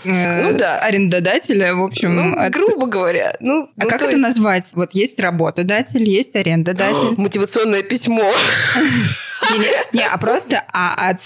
[0.51, 0.79] Ну да.
[0.79, 2.15] арендодателя, в общем.
[2.15, 3.35] Ну, от- грубо говоря.
[3.39, 4.71] Ну, А ну, как то это есть назвать?
[4.73, 7.13] Вот есть работодатель, есть арендодатель.
[7.21, 8.33] Мотивационное письмо.
[9.93, 11.17] Не, а просто а от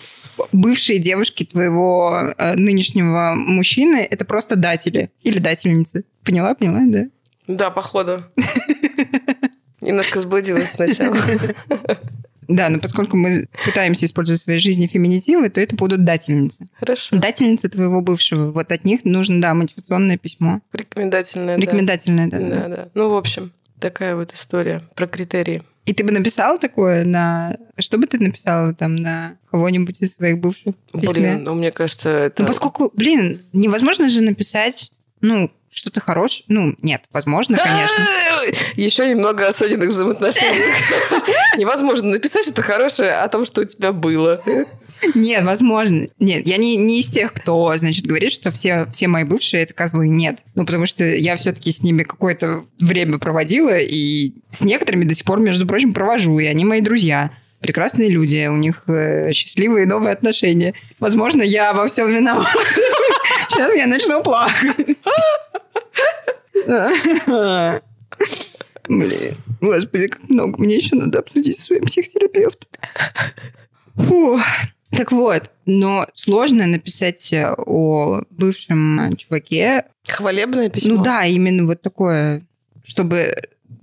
[0.52, 6.04] бывшей девушки твоего нынешнего мужчины это просто датели или дательницы.
[6.26, 7.06] Поняла, поняла, да?
[7.48, 8.22] Да, походу.
[9.80, 11.16] Немножко сблудилась сначала.
[12.48, 16.68] Да, но поскольку мы пытаемся использовать в своей жизни феминитивы, то это будут дательницы.
[16.80, 17.16] Хорошо.
[17.16, 18.52] Дательницы твоего бывшего.
[18.52, 20.62] Вот от них нужно, да, мотивационное письмо.
[20.74, 21.62] Рекомендательное, да.
[21.62, 22.40] Рекомендательное, да.
[22.40, 22.90] Да, да.
[22.94, 25.62] Ну, в общем, такая вот история про критерии.
[25.86, 27.58] И ты бы написал такое на...
[27.78, 30.74] Что бы ты написала там на кого-нибудь из своих бывших?
[30.94, 32.42] Блин, ну, мне кажется, это...
[32.42, 36.46] Ну, поскольку, блин, невозможно же написать, ну, что-то хорошее.
[36.48, 38.60] Ну, нет, возможно, конечно.
[38.76, 40.66] Еще немного о Сониных взаимоотношениях.
[41.58, 44.42] Невозможно написать что-то хорошее о том, что у тебя было.
[45.14, 46.08] Нет, возможно.
[46.20, 49.74] Нет, я не, не из тех, кто, значит, говорит, что все, все мои бывшие это
[49.74, 50.08] козлы.
[50.08, 50.40] Нет.
[50.56, 55.26] Ну, потому что я все-таки с ними какое-то время проводила, и с некоторыми до сих
[55.26, 57.32] пор, между прочим, провожу, и они мои друзья.
[57.60, 60.74] Прекрасные люди, у них э, счастливые новые отношения.
[61.00, 62.50] Возможно, я во всем виновата.
[63.50, 64.98] Сейчас я начну плакать.
[68.88, 72.70] Блин, господи, как много мне еще надо обсудить со своим психотерапевтом.
[73.96, 74.40] Фу.
[74.92, 79.86] Так вот, но сложно написать э, о бывшем чуваке.
[80.08, 80.96] Хвалебное письмо.
[80.96, 82.44] Ну да, именно вот такое,
[82.86, 83.36] чтобы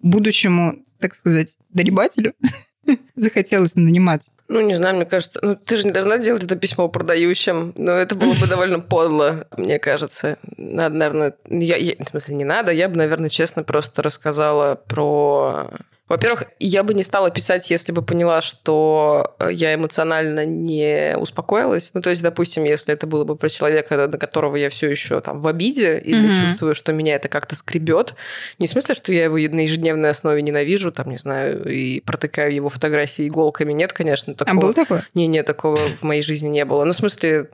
[0.03, 2.35] будущему, так сказать, доребателю
[3.17, 4.23] захотелось нанимать.
[4.53, 5.41] Ну, не знаю, мне кажется...
[5.43, 7.73] Ну, ты же не должна делать это письмо продающим.
[7.75, 10.37] Но это было бы довольно подло, мне кажется.
[10.59, 11.35] Надо, наверное...
[11.49, 12.71] Я, я- в смысле, не надо.
[12.71, 15.71] Я бы, наверное, честно просто рассказала про...
[16.09, 21.93] Во-первых, я бы не стала писать, если бы поняла, что э, я эмоционально не успокоилась.
[21.95, 25.21] Ну, то есть, допустим, если это было бы про человека, на которого я все еще
[25.21, 26.35] там в обиде или Мгм.
[26.35, 28.15] чувствую, что меня это как-то скребет.
[28.59, 32.53] Не в смысле, что я его на ежедневной основе ненавижу, там, не знаю, и протыкаю
[32.53, 33.73] его фотографии иголками.
[33.73, 34.61] Нет, конечно, А такого.
[34.61, 35.05] было такое?
[35.15, 36.85] Не, не, такого в моей жизни не было.
[36.85, 37.49] Ну, в смысле,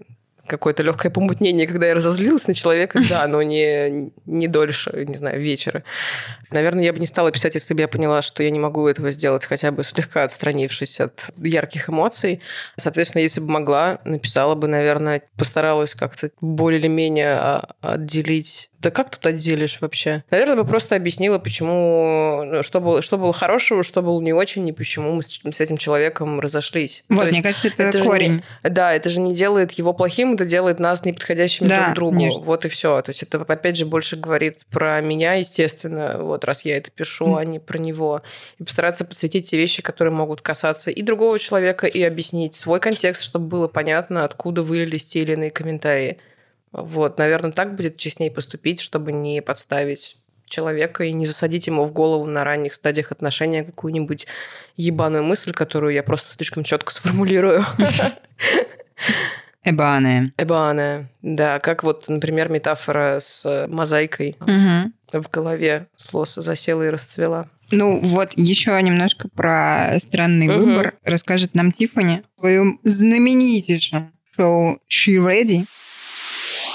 [0.48, 5.40] какое-то легкое помутнение, когда я разозлилась на человека, да, но не, не дольше, не знаю,
[5.40, 5.84] вечера.
[6.50, 9.10] Наверное, я бы не стала писать, если бы я поняла, что я не могу этого
[9.10, 12.40] сделать, хотя бы слегка отстранившись от ярких эмоций.
[12.76, 18.70] Соответственно, если бы могла, написала бы, наверное, постаралась как-то более или менее а, отделить.
[18.80, 20.22] Да как тут отделишь вообще?
[20.30, 24.68] Наверное, бы просто объяснила, почему, ну, что было, что было хорошего, что было не очень,
[24.68, 27.04] и почему мы с, с этим человеком разошлись.
[27.08, 28.42] То Вот, есть мне кажется, это, не- корень.
[28.62, 32.16] да, это же не делает его плохим, это делает нас неподходящими Да, друг другу.
[32.16, 32.40] конечно.
[32.42, 33.02] Вот и все.
[33.02, 37.34] То есть это, опять же, больше говорит про меня, естественно, вот раз я это пишу,
[37.36, 38.22] а не про него.
[38.58, 43.22] И постараться подсветить те вещи, которые могут касаться и другого человека, и объяснить свой контекст,
[43.22, 46.18] чтобы было понятно, откуда вылились те или иные комментарии.
[46.72, 51.92] Вот, наверное, так будет честнее поступить, чтобы не подставить человека и не засадить ему в
[51.92, 54.26] голову на ранних стадиях отношения какую-нибудь
[54.76, 57.64] ебаную мысль, которую я просто слишком четко сформулирую.
[59.64, 60.32] Эбаны.
[60.38, 61.10] Эбаная.
[61.20, 67.48] Да, как вот, например, метафора с мозаикой в голове с лоса засела и расцвела.
[67.70, 75.16] Ну вот еще немножко про странный выбор расскажет нам Тиффани в своем знаменитейшем шоу She
[75.16, 75.66] Ready.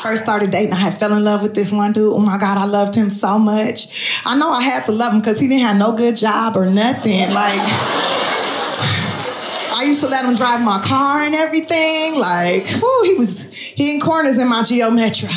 [0.04, 2.12] First started dating, I fell in love with this one dude.
[2.12, 4.22] Oh my God, I loved him so much.
[4.26, 6.66] I know I had to love him because he didn't have no good job or
[6.66, 7.32] nothing.
[7.32, 7.58] Like,
[9.72, 12.16] I used to let him drive my car and everything.
[12.16, 15.30] Like, whoo, he was hitting corners in my Geo Metro.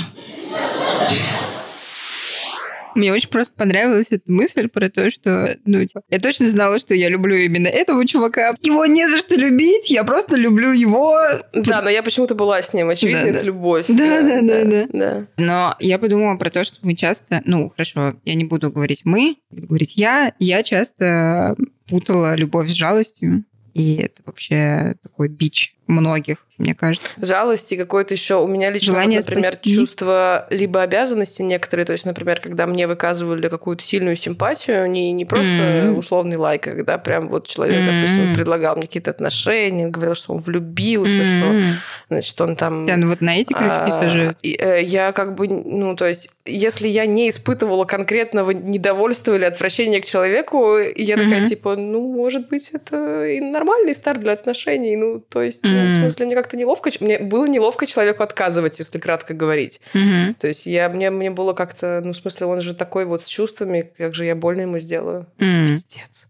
[2.97, 6.95] Мне очень просто понравилась эта мысль про то, что ну, типа, я точно знала, что
[6.95, 8.55] я люблю именно этого чувака.
[8.63, 11.17] Его не за что любить, я просто люблю его.
[11.53, 12.89] Да, но я почему-то была с ним.
[12.89, 13.45] Очевидно, Да, это да.
[13.45, 13.85] любовь.
[13.89, 14.87] Да, да, да, да.
[14.93, 15.27] да.
[15.37, 19.37] Но я подумала про то, что мы часто, ну, хорошо, я не буду говорить мы,
[19.51, 21.55] буду говорить я, я часто
[21.89, 27.07] путала любовь с жалостью, и это вообще такой бич многих, мне кажется.
[27.21, 29.75] Жалость и какое-то еще у меня лично, Желание вот, например, спасти.
[29.75, 35.25] чувство либо обязанности некоторые, то есть, например, когда мне выказывали какую-то сильную симпатию, не, не
[35.25, 35.99] просто Мгм.
[35.99, 37.95] условный лайк, а когда прям вот человек, Мгм.
[38.01, 41.63] допустим, предлагал мне какие-то отношения, говорил, что он влюбился, что, М.
[42.09, 42.87] значит, он там...
[42.87, 44.39] Да, ну вот на эти крючки А, сажают.
[44.43, 49.45] и, э, Я как бы, ну, то есть, если я не испытывала конкретного недовольства или
[49.45, 51.49] отвращения к человеку, я такая, Мгм.
[51.49, 54.97] типа, ну, может быть, это и нормальный старт для отношений.
[54.97, 56.91] Ну, то есть, ну, в смысле, мне как-то неловко.
[57.01, 59.81] Мне было неловко человеку отказывать, если кратко говорить.
[59.95, 60.35] Мгм.
[60.35, 63.27] То есть, я, мне, мне было как-то, ну, в смысле, он же такой вот с
[63.27, 65.27] чувствами, как же я больно ему сделаю.
[65.39, 65.69] М.
[65.69, 66.29] Пиздец.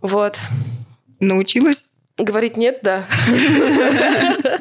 [0.00, 0.38] Вот.
[1.20, 1.84] Научилась?
[2.18, 3.06] Говорить нет, да.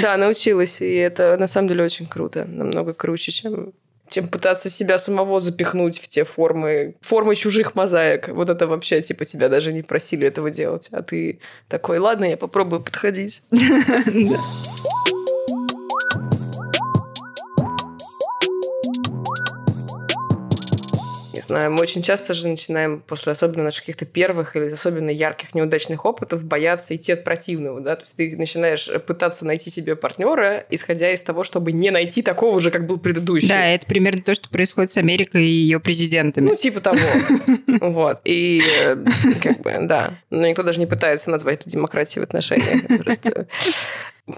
[0.00, 0.80] Да, научилась.
[0.80, 2.46] И это на самом деле очень круто.
[2.46, 3.74] Намного круче, чем
[4.12, 8.28] чем пытаться себя самого запихнуть в те формы, формы чужих мозаик.
[8.28, 10.88] Вот это вообще, типа, тебя даже не просили этого делать.
[10.92, 13.42] А ты такой, ладно, я попробую подходить.
[21.68, 26.44] мы очень часто же начинаем после особенно наших каких-то первых или особенно ярких неудачных опытов
[26.44, 31.20] бояться идти от противного, да, то есть ты начинаешь пытаться найти себе партнера, исходя из
[31.22, 33.48] того, чтобы не найти такого же, как был предыдущий.
[33.48, 36.46] Да, это примерно то, что происходит с Америкой и ее президентами.
[36.46, 36.98] Ну, типа того.
[37.80, 38.20] Вот.
[38.24, 38.96] И э,
[39.42, 40.14] как бы, да.
[40.30, 42.82] Но никто даже не пытается назвать это демократией в отношениях.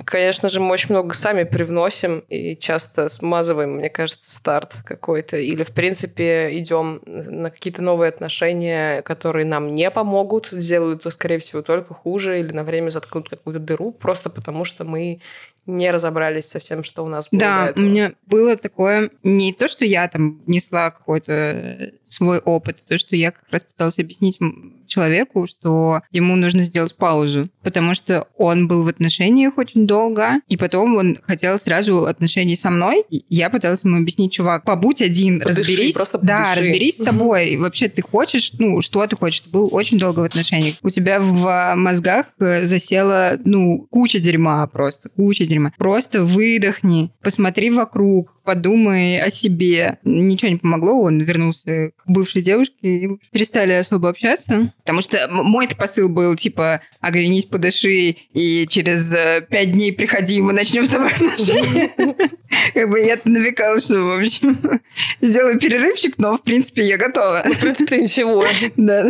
[0.06, 5.36] Конечно же, мы очень много сами привносим и часто смазываем, мне кажется, старт какой-то.
[5.36, 11.60] Или, в принципе, идем на какие-то новые отношения, которые нам не помогут, сделают, скорее всего,
[11.60, 15.20] только хуже или на время заткнут какую-то дыру, просто потому что мы
[15.66, 19.68] не разобрались со всем, что у нас было Да, у меня было такое, не то,
[19.68, 23.98] что я там несла какой-то э, свой опыт, а то, что я как раз пыталась
[23.98, 24.38] объяснить
[24.86, 30.56] человеку, что ему нужно сделать паузу, потому что он был в отношениях очень долго, и
[30.56, 33.04] потом он хотел сразу отношений со мной.
[33.10, 35.94] И я пыталась ему объяснить, чувак, побудь один, Подыши, разберись.
[35.94, 37.50] просто да, разберись с собой.
[37.50, 39.40] И Вообще ты хочешь, ну, что ты хочешь?
[39.40, 40.76] Ты был очень долго в отношениях.
[40.82, 45.72] У тебя в а, мозгах э, засела, ну, куча дерьма просто, куча дерьма.
[45.78, 49.98] Просто выдохни, посмотри вокруг, подумай о себе.
[50.04, 54.72] Ничего не помогло, он вернулся к бывшей девушке и перестали особо общаться.
[54.78, 60.42] Потому что мой посыл был, типа, оглянись, подыши, и через э, пять дней приходи, и
[60.42, 61.90] мы начнем с тобой отношения.
[62.74, 64.58] Как бы я намекала, что, в общем,
[65.20, 67.42] сделаю перерывчик, но, в принципе, я готова.
[67.44, 68.44] В принципе, ничего.
[68.76, 69.08] Да.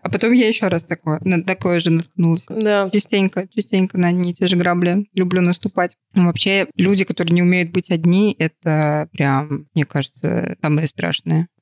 [0.00, 2.46] А потом я еще раз такое, на такое же наткнулась.
[2.48, 2.88] Да.
[2.90, 5.96] Частенько, частенько на одни и те же грабли люблю наступать.
[6.14, 10.86] Но вообще, люди, которые не умеют быть одни, это прям, мне кажется, самое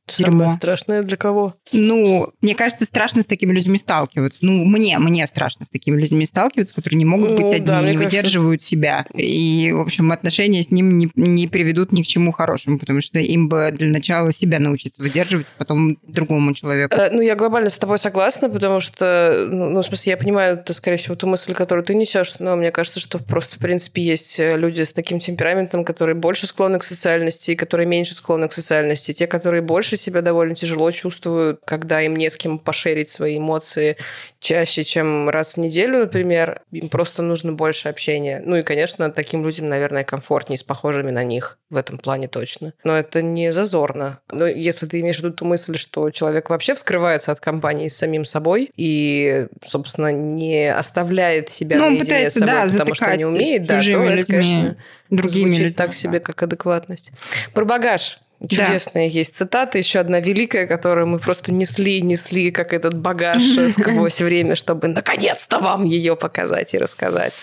[0.07, 0.27] страшное.
[0.31, 0.57] Самое Дерьмо.
[0.57, 1.55] страшное для кого?
[1.73, 4.39] Ну, мне кажется, страшно с такими людьми сталкиваться.
[4.43, 7.81] Ну, мне, мне страшно с такими людьми сталкиваться, которые не могут Ну, быть одни, да,
[7.81, 9.05] не кажется- выдерживают себя.
[9.15, 13.19] И, в общем, отношения с ним не, не приведут ни к чему хорошему, потому что
[13.19, 16.97] им бы для начала себя научиться выдерживать, а потом другому человеку.
[16.97, 20.55] Э, Ну, я глобально с тобой согласна, потому что, ну, ну, в смысле, я понимаю,
[20.57, 24.03] это, скорее всего, ту мысль, которую ты несешь, но мне кажется, что просто, в принципе,
[24.03, 28.49] есть э, люди с таким темпераментом, которые больше склонны к социальности, и которые меньше склонны
[28.49, 29.13] к социальности.
[29.13, 33.97] Те, которые больше себя довольно тяжело чувствуют, когда им не с кем пошерить свои эмоции
[34.41, 38.43] чаще, чем раз в неделю, например, им просто нужно больше общения.
[38.45, 42.73] Ну и, конечно, таким людям, наверное, комфортнее с похожими на них в этом плане точно.
[42.85, 44.21] Но это не зазорно.
[44.31, 47.97] Но если ты имеешь в виду ту мысль, что человек вообще вскрывается от компании с
[47.97, 53.25] самим собой и, собственно, не оставляет себя Ну, наедине с собой, да, потому что не
[53.25, 54.77] умеет, да, то чужими это, людьми, конечно,
[55.11, 57.13] другими звучит людьми, так себе, как адекватность.
[57.55, 58.19] Про багаж.
[58.43, 63.71] Чудесная есть цитата, еще одна великая, которую мы просто несли, несли, как этот багаж э,
[63.71, 67.35] сквозь время, чтобы наконец-то вам ее показать и рассказать.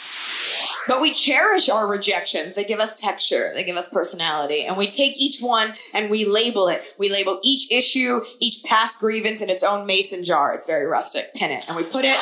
[0.88, 2.56] But we cherish our rejections.
[2.56, 4.66] They give us texture, they give us personality.
[4.66, 6.84] And we take each one and we label it.
[6.98, 10.54] We label each issue, each past grievance in its own mason jar.
[10.54, 11.34] It's very rustic.
[11.34, 11.66] Pin it.
[11.70, 12.18] And we put it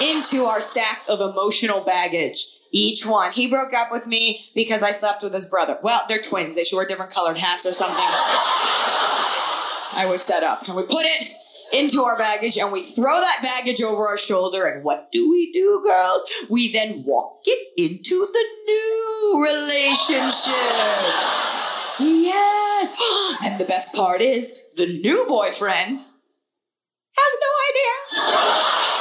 [0.00, 2.46] into our stack of emotional baggage.
[2.70, 3.32] Each one.
[3.32, 5.78] He broke up with me because I slept with his brother.
[5.82, 6.54] Well, they're twins.
[6.54, 7.96] They should wear different colored hats or something.
[9.94, 10.68] I was set up.
[10.68, 11.30] And we put it
[11.72, 14.66] into our baggage and we throw that baggage over our shoulder.
[14.66, 16.24] And what do we do, girls?
[16.48, 20.54] We then walk it into the new relationship.
[22.00, 22.94] Yes.
[23.40, 28.97] And the best part is the new boyfriend has no idea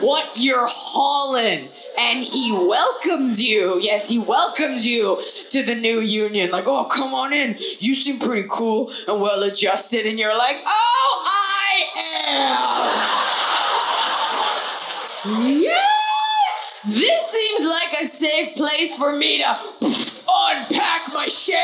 [0.00, 1.68] what you're hauling.
[1.98, 3.78] And he welcomes you.
[3.80, 6.50] Yes, he welcomes you to the new union.
[6.50, 7.56] Like, oh, come on in.
[7.78, 10.06] You seem pretty cool and well adjusted.
[10.06, 11.84] And you're like, oh, I
[15.24, 15.60] am.
[15.62, 15.92] Yes!
[16.84, 19.56] This seems like a safe place for me to
[20.28, 21.56] unpack my shit.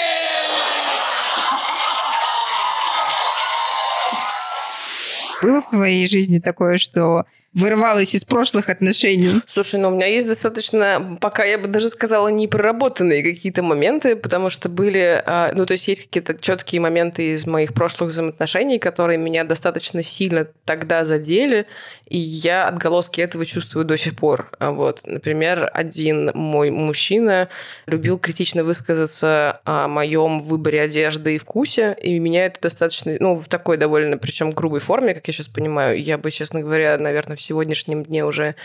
[5.43, 9.42] Было в твоей жизни такое, что вырывалась из прошлых отношений?
[9.46, 14.50] Слушай, ну у меня есть достаточно, пока я бы даже сказала, непроработанные какие-то моменты, потому
[14.50, 19.18] что были, а, ну то есть есть какие-то четкие моменты из моих прошлых взаимоотношений, которые
[19.18, 21.68] меня достаточно сильно тогда задели,
[22.08, 24.50] и я отголоски этого чувствую до сих пор.
[24.60, 27.50] А Вот, например, один мой мужчина
[27.86, 33.48] любил критично высказаться о моем выборе одежды и вкусе, и меня это достаточно, ну в
[33.48, 38.04] такой довольно, причем грубой форме, как я сейчас понимаю, я бы, честно говоря, наверное, сегодняшнем
[38.04, 38.56] дне уже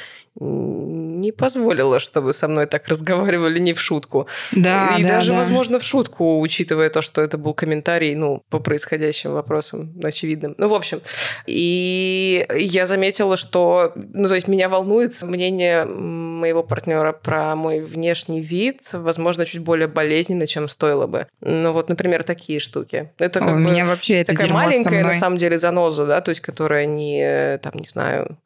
[0.41, 4.29] не позволила, чтобы со мной так разговаривали не в шутку.
[4.53, 5.39] Да, И да, даже, да.
[5.39, 10.55] возможно, в шутку, учитывая то, что это был комментарий, ну, по происходящим вопросам очевидным.
[10.59, 11.01] Ну, в общем,
[11.47, 18.41] и я заметила, что, ну, то есть меня волнует мнение моего партнера про мой внешний
[18.41, 21.27] вид, возможно, чуть более болезненно, чем стоило бы.
[21.41, 23.11] Ну, вот, например, такие штуки.
[23.19, 26.21] Это как у бы меня вообще это такая со маленькая, на самом деле, заноза, да,
[26.21, 28.39] то есть которая не, там, не знаю,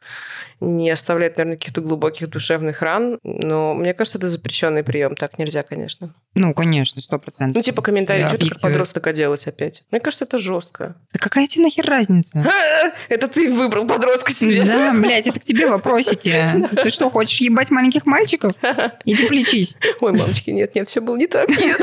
[0.60, 5.62] не оставляет, наверное, каких-то глубоких душевных ран, но мне кажется, это запрещенный прием, так нельзя,
[5.62, 6.14] конечно.
[6.34, 7.56] Ну, конечно, сто процентов.
[7.56, 9.82] Ну, типа комментарий, Я что ты как подросток оделась опять.
[9.90, 10.94] Мне кажется, это жестко.
[11.12, 12.44] Да какая тебе нахер разница?
[13.08, 14.64] Это ты выбрал подростка себе.
[14.64, 16.68] Да, блядь, это к тебе вопросики.
[16.82, 18.54] Ты что, хочешь ебать маленьких мальчиков?
[19.04, 19.76] Иди плечись.
[20.00, 21.48] Ой, мамочки, нет, нет, все было не так.
[21.48, 21.80] Нет.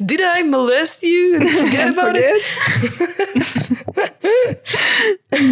[0.00, 2.42] Did I molest you forget about it?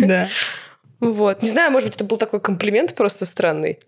[0.07, 0.28] Да.
[1.01, 1.42] Вот.
[1.42, 3.78] Не знаю, может быть, это был такой комплимент просто странный.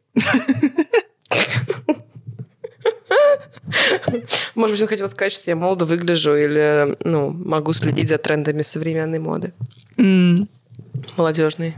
[4.54, 8.62] Может быть, он хотел сказать, что я молодо выгляжу или ну, могу следить за трендами
[8.62, 9.52] современной моды.
[9.96, 10.48] М.
[11.16, 11.74] Молодежной.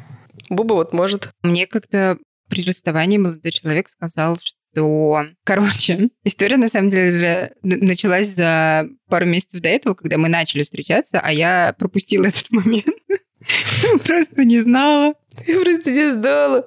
[0.48, 1.30] Буба вот может.
[1.42, 2.18] Мне как-то
[2.48, 5.26] при расставании молодой человек сказал, что...
[5.44, 10.62] Короче, история на самом деле же началась за пару месяцев до этого, когда мы начали
[10.62, 12.86] встречаться, а я пропустила этот момент.
[14.04, 15.14] Просто не знала.
[15.46, 16.66] Я просто не знала.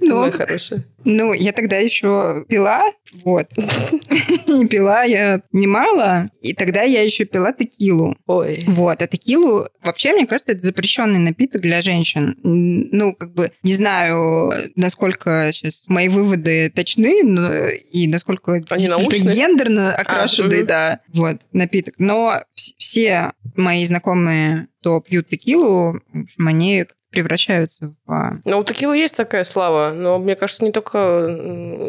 [0.00, 0.84] Ну, Моя хорошая.
[1.04, 2.82] Ну, я тогда еще пила,
[3.24, 3.48] вот.
[4.46, 8.16] И пила я немало, и тогда я еще пила текилу.
[8.26, 8.64] Ой.
[8.66, 12.36] Вот, а текилу, вообще, мне кажется, это запрещенный напиток для женщин.
[12.42, 18.98] Ну, как бы, не знаю, насколько сейчас мои выводы точны, но- и насколько Они это
[18.98, 19.34] научные?
[19.34, 20.66] гендерно окрашенный, мгм.
[20.66, 21.94] да, вот, напиток.
[21.98, 26.84] Но вс- все мои знакомые, кто пьют текилу, в общем, они
[27.14, 31.26] превращаются в а, Ну, у текилы есть такая слава, но мне кажется, не только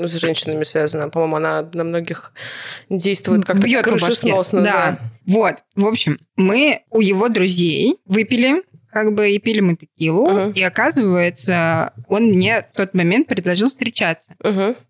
[0.04, 1.10] с женщинами связана.
[1.10, 2.32] По-моему, она на многих
[2.90, 4.62] действует как-то крышесносно.
[4.62, 5.00] Да.
[5.26, 5.56] Вот.
[5.76, 8.62] В общем, мы у его друзей выпили,
[8.96, 14.34] как бы и пили мы текилу, и оказывается, он мне в тот момент предложил встречаться.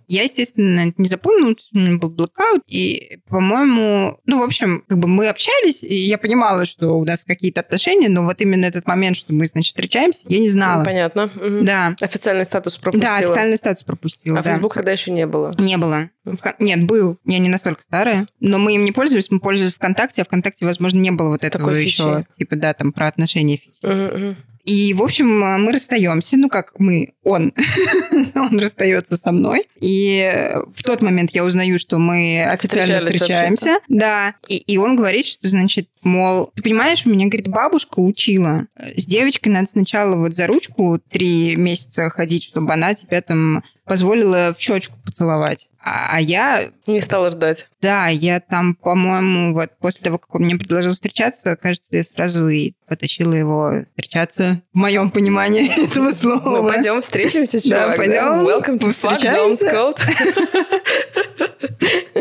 [0.08, 5.08] Я, естественно, не запомнила, у меня был блокаут, и, по-моему, ну, в общем, как бы
[5.08, 9.18] мы общались, и я понимала, что у нас какие-то отношения, но вот именно этот момент,
[9.18, 10.84] что мы, значит, встречаемся, я не знала.
[10.84, 11.28] Понятно.
[11.34, 11.66] Мгм.
[11.66, 11.95] Да.
[11.99, 13.12] Официальный статус пропустила.
[13.12, 14.38] Да, официальный статус пропустила.
[14.38, 14.53] А да.
[14.53, 15.56] Facebook тогда еще не было.
[15.58, 16.12] Не было.
[16.60, 17.20] Нет, был.
[17.26, 18.28] Я не настолько старая.
[18.40, 21.66] Но мы им не пользовались, мы пользовались ВКонтакте, а ВКонтакте, возможно, не было вот этого
[21.66, 22.40] Такой еще, фичи.
[22.40, 23.76] типа, да, там, про отношения фичи.
[23.84, 24.36] Мгм.
[24.66, 27.54] И, в общем, мы расстаемся, ну, как мы, он,
[28.36, 29.68] он расстается со мной.
[29.80, 33.78] И в тот момент я узнаю, что мы официально встречаемся.
[33.88, 34.34] Да.
[34.48, 38.66] И, и он говорит, что, значит, мол, ты понимаешь, меня, говорит, бабушка учила.
[38.98, 44.54] С девочкой надо сначала вот за ручку три месяца ходить, чтобы она тебя там позволила
[44.58, 45.68] в щечку поцеловать.
[45.80, 46.72] А, а я...
[46.88, 47.68] Не стала ждать.
[47.82, 52.48] Да, я там, по-моему, вот после того, как он мне предложил встречаться, кажется, я сразу
[52.50, 56.62] и потащила его встречаться, в моем понимании этого слова.
[56.62, 57.98] Ну, пойдем встретимся, Да, чувак.
[57.98, 59.68] пойдем, Welcome to Fuck повстречаемся.
[59.68, 60.00] Scout.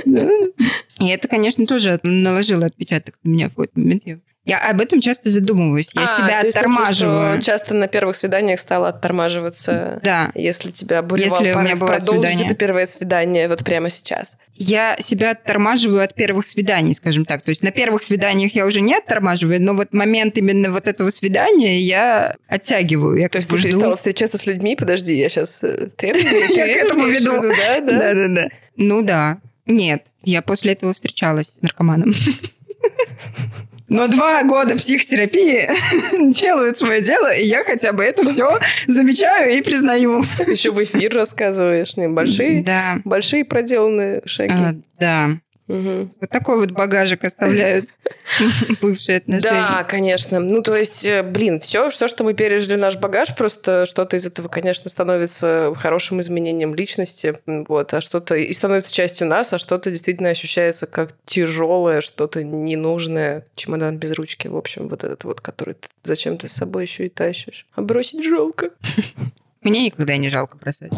[1.01, 4.03] И это, конечно, тоже наложило отпечаток на меня в какой-то момент.
[4.05, 5.89] Я, я об этом часто задумываюсь.
[5.95, 7.35] Я А, себя ты смысле, оттормаживаю.
[7.35, 10.01] что часто на первых свиданиях стала оттормаживаться.
[10.03, 10.31] Да.
[10.35, 12.47] Если тебя обуревал Если порыв продолжить свидание.
[12.47, 14.37] это первое свидание вот прямо сейчас.
[14.55, 17.43] Я себя оттормаживаю от первых свиданий, скажем так.
[17.43, 21.11] То есть на первых свиданиях я уже не оттормаживаю, но вот момент именно вот этого
[21.11, 23.19] свидания я оттягиваю.
[23.19, 24.77] Я То есть ты перестала встречаться с людьми?
[24.77, 25.59] Подожди, я сейчас...
[25.61, 26.09] Ты, ты
[26.55, 27.35] Я к этому веду.
[27.85, 28.49] Да, да, да.
[28.77, 29.39] Ну да.
[29.67, 32.13] Нет, я после этого встречалась с наркоманом.
[33.89, 35.69] Но два года психотерапии
[36.41, 40.23] делают свое дело, и я хотя бы это все замечаю и признаю.
[40.47, 41.97] Еще в эфир рассказываешь.
[41.97, 43.01] Не, большие, Да.
[43.05, 44.55] большие проделанные шаги.
[44.57, 45.31] А, да.
[45.67, 47.87] Вот такой вот багажик оставляют
[48.83, 49.51] бывшие отношения.
[49.51, 50.39] Да, конечно.
[50.39, 54.27] Ну, то есть, э, блин, все, все, что мы пережили наш багаж, просто что-то из
[54.27, 59.91] этого, конечно, становится хорошим изменением личности, вот, а что-то и становится частью нас, а что-то
[59.91, 65.75] действительно ощущается как тяжелое, что-то ненужное, чемодан без ручки, в общем, вот этот вот, который
[65.75, 67.67] ты зачем ты с собой еще и тащишь.
[67.75, 68.71] А бросить жалко.
[69.63, 70.93] Мне никогда не жалко бросать.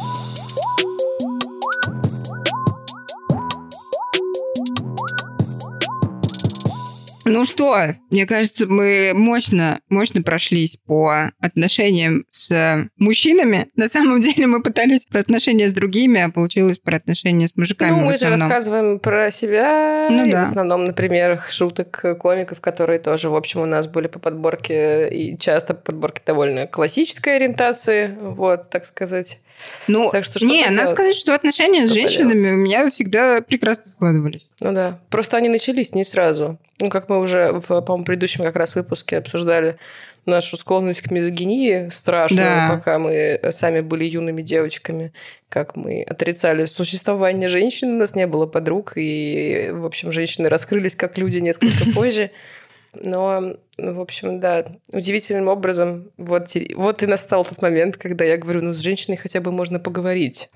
[7.26, 13.68] Ну что, мне кажется, мы мощно, мощно прошлись по отношениям с мужчинами.
[13.74, 17.90] На самом деле мы пытались про отношения с другими, а получилось про отношения с мужиками
[17.90, 20.44] Ну, мы же рассказываем про себя, Ну и да.
[20.44, 25.08] в основном на примерах шуток комиков, которые тоже, в общем, у нас были по подборке,
[25.08, 29.40] и часто по подборке довольно классической ориентации, вот, так сказать.
[29.88, 32.52] Ну, так что, что не, надо сказать, что отношения с Что женщинами поделать?
[32.54, 34.46] у меня всегда прекрасно складывались.
[34.60, 35.00] Ну да.
[35.10, 36.58] Просто они начались не сразу.
[36.80, 39.76] Ну, как мы уже в, по-моему, предыдущем как раз выпуске обсуждали
[40.26, 42.68] нашу склонность к мизогинии страшную, Да.
[42.76, 45.12] пока мы сами были юными девочками,
[45.48, 50.96] как мы отрицали существование женщин, у нас не было подруг, и, в общем, женщины раскрылись
[50.96, 52.30] как люди несколько позже.
[53.02, 58.36] Но, ну, в общем, да, удивительным образом вот, вот и настал тот момент, когда я
[58.36, 60.50] говорю, ну, с женщиной хотя бы можно поговорить.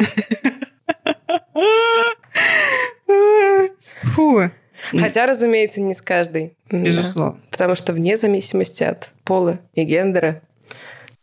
[4.14, 4.51] Фу.
[4.99, 6.57] Хотя, разумеется, не с каждой.
[6.70, 7.32] Безусловно.
[7.32, 7.49] Да.
[7.51, 10.43] Потому что вне зависимости от пола и гендера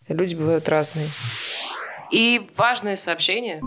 [0.08, 1.08] люди бывают разные.
[2.12, 3.62] И важное сообщение.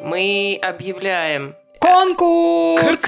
[0.00, 3.04] Мы объявляем Конкурс!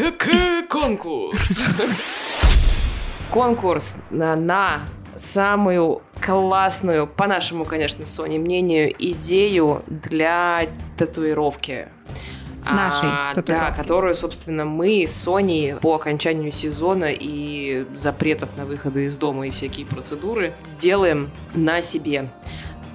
[0.68, 1.64] Конкурс!
[3.30, 4.80] Конкурс на, на
[5.14, 10.66] самую классную, по нашему, конечно, Соне мнению, идею для
[10.98, 11.88] татуировки.
[12.68, 13.70] Нашей А, татуировки.
[13.70, 19.46] Да, которую, собственно, мы с Соней по окончанию сезона и запретов на выходы из дома
[19.46, 22.28] и всякие процедуры сделаем на себе.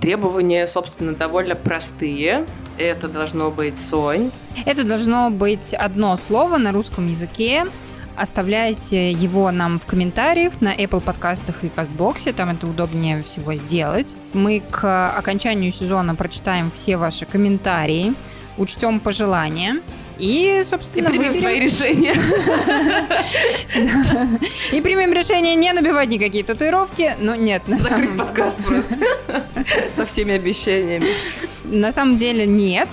[0.01, 2.45] Требования, собственно, довольно простые.
[2.77, 4.31] Это должно быть Сонь.
[4.65, 7.65] Это должно быть одно слово на русском языке.
[8.15, 14.13] Оставляйте его нам в комментариях на Apple подкастах и Кастбоксе, там это удобнее всего сделать.
[14.33, 18.13] Мы к окончанию сезона прочитаем все ваши комментарии,
[18.57, 19.81] учтем пожелания
[20.19, 22.15] и, собственно, И примем выберем- свои решения.
[24.71, 28.95] И примем решение не набивать никакие татуировки, но нет, Закрыть подкаст просто.
[29.91, 31.05] Со всеми обещаниями.
[31.63, 32.89] На самом деле нет.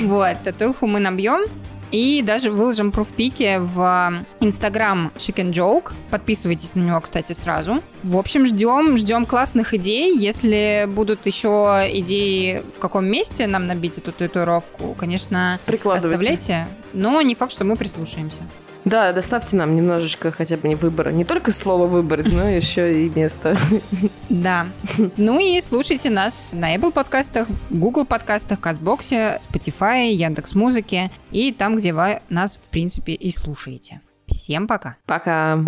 [0.00, 1.44] Вот, татуху мы набьем.
[1.90, 5.92] И даже выложим пруфпики в Инстаграм Chick and Joke.
[6.10, 7.82] Подписывайтесь на него, кстати, сразу.
[8.02, 10.16] В общем, ждем, ждем классных идей.
[10.16, 16.68] Если будут еще идеи, в каком месте нам набить эту татуировку, конечно, оставляйте.
[16.92, 18.42] Но не факт, что мы прислушаемся.
[18.88, 21.10] Да, доставьте нам немножечко хотя бы не выбора.
[21.10, 23.54] Не только слово выбрать, но еще и место.
[24.30, 24.68] Да.
[25.18, 31.76] Ну и слушайте нас на Apple подкастах, Google подкастах, Казбоксе, Spotify, Яндекс Музыке и там,
[31.76, 34.00] где вы нас, в принципе, и слушаете.
[34.26, 34.96] Всем пока.
[35.04, 35.58] Пока.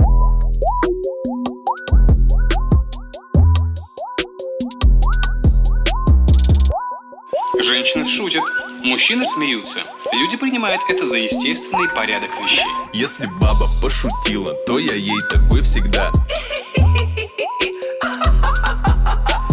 [7.63, 8.45] Женщины шутят,
[8.83, 9.81] мужчины смеются.
[10.13, 12.65] Люди принимают это за естественный порядок вещей.
[12.93, 16.11] Если баба пошутила, то я ей такой всегда.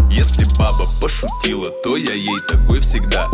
[0.10, 3.30] Если баба пошутила, то я ей такой всегда.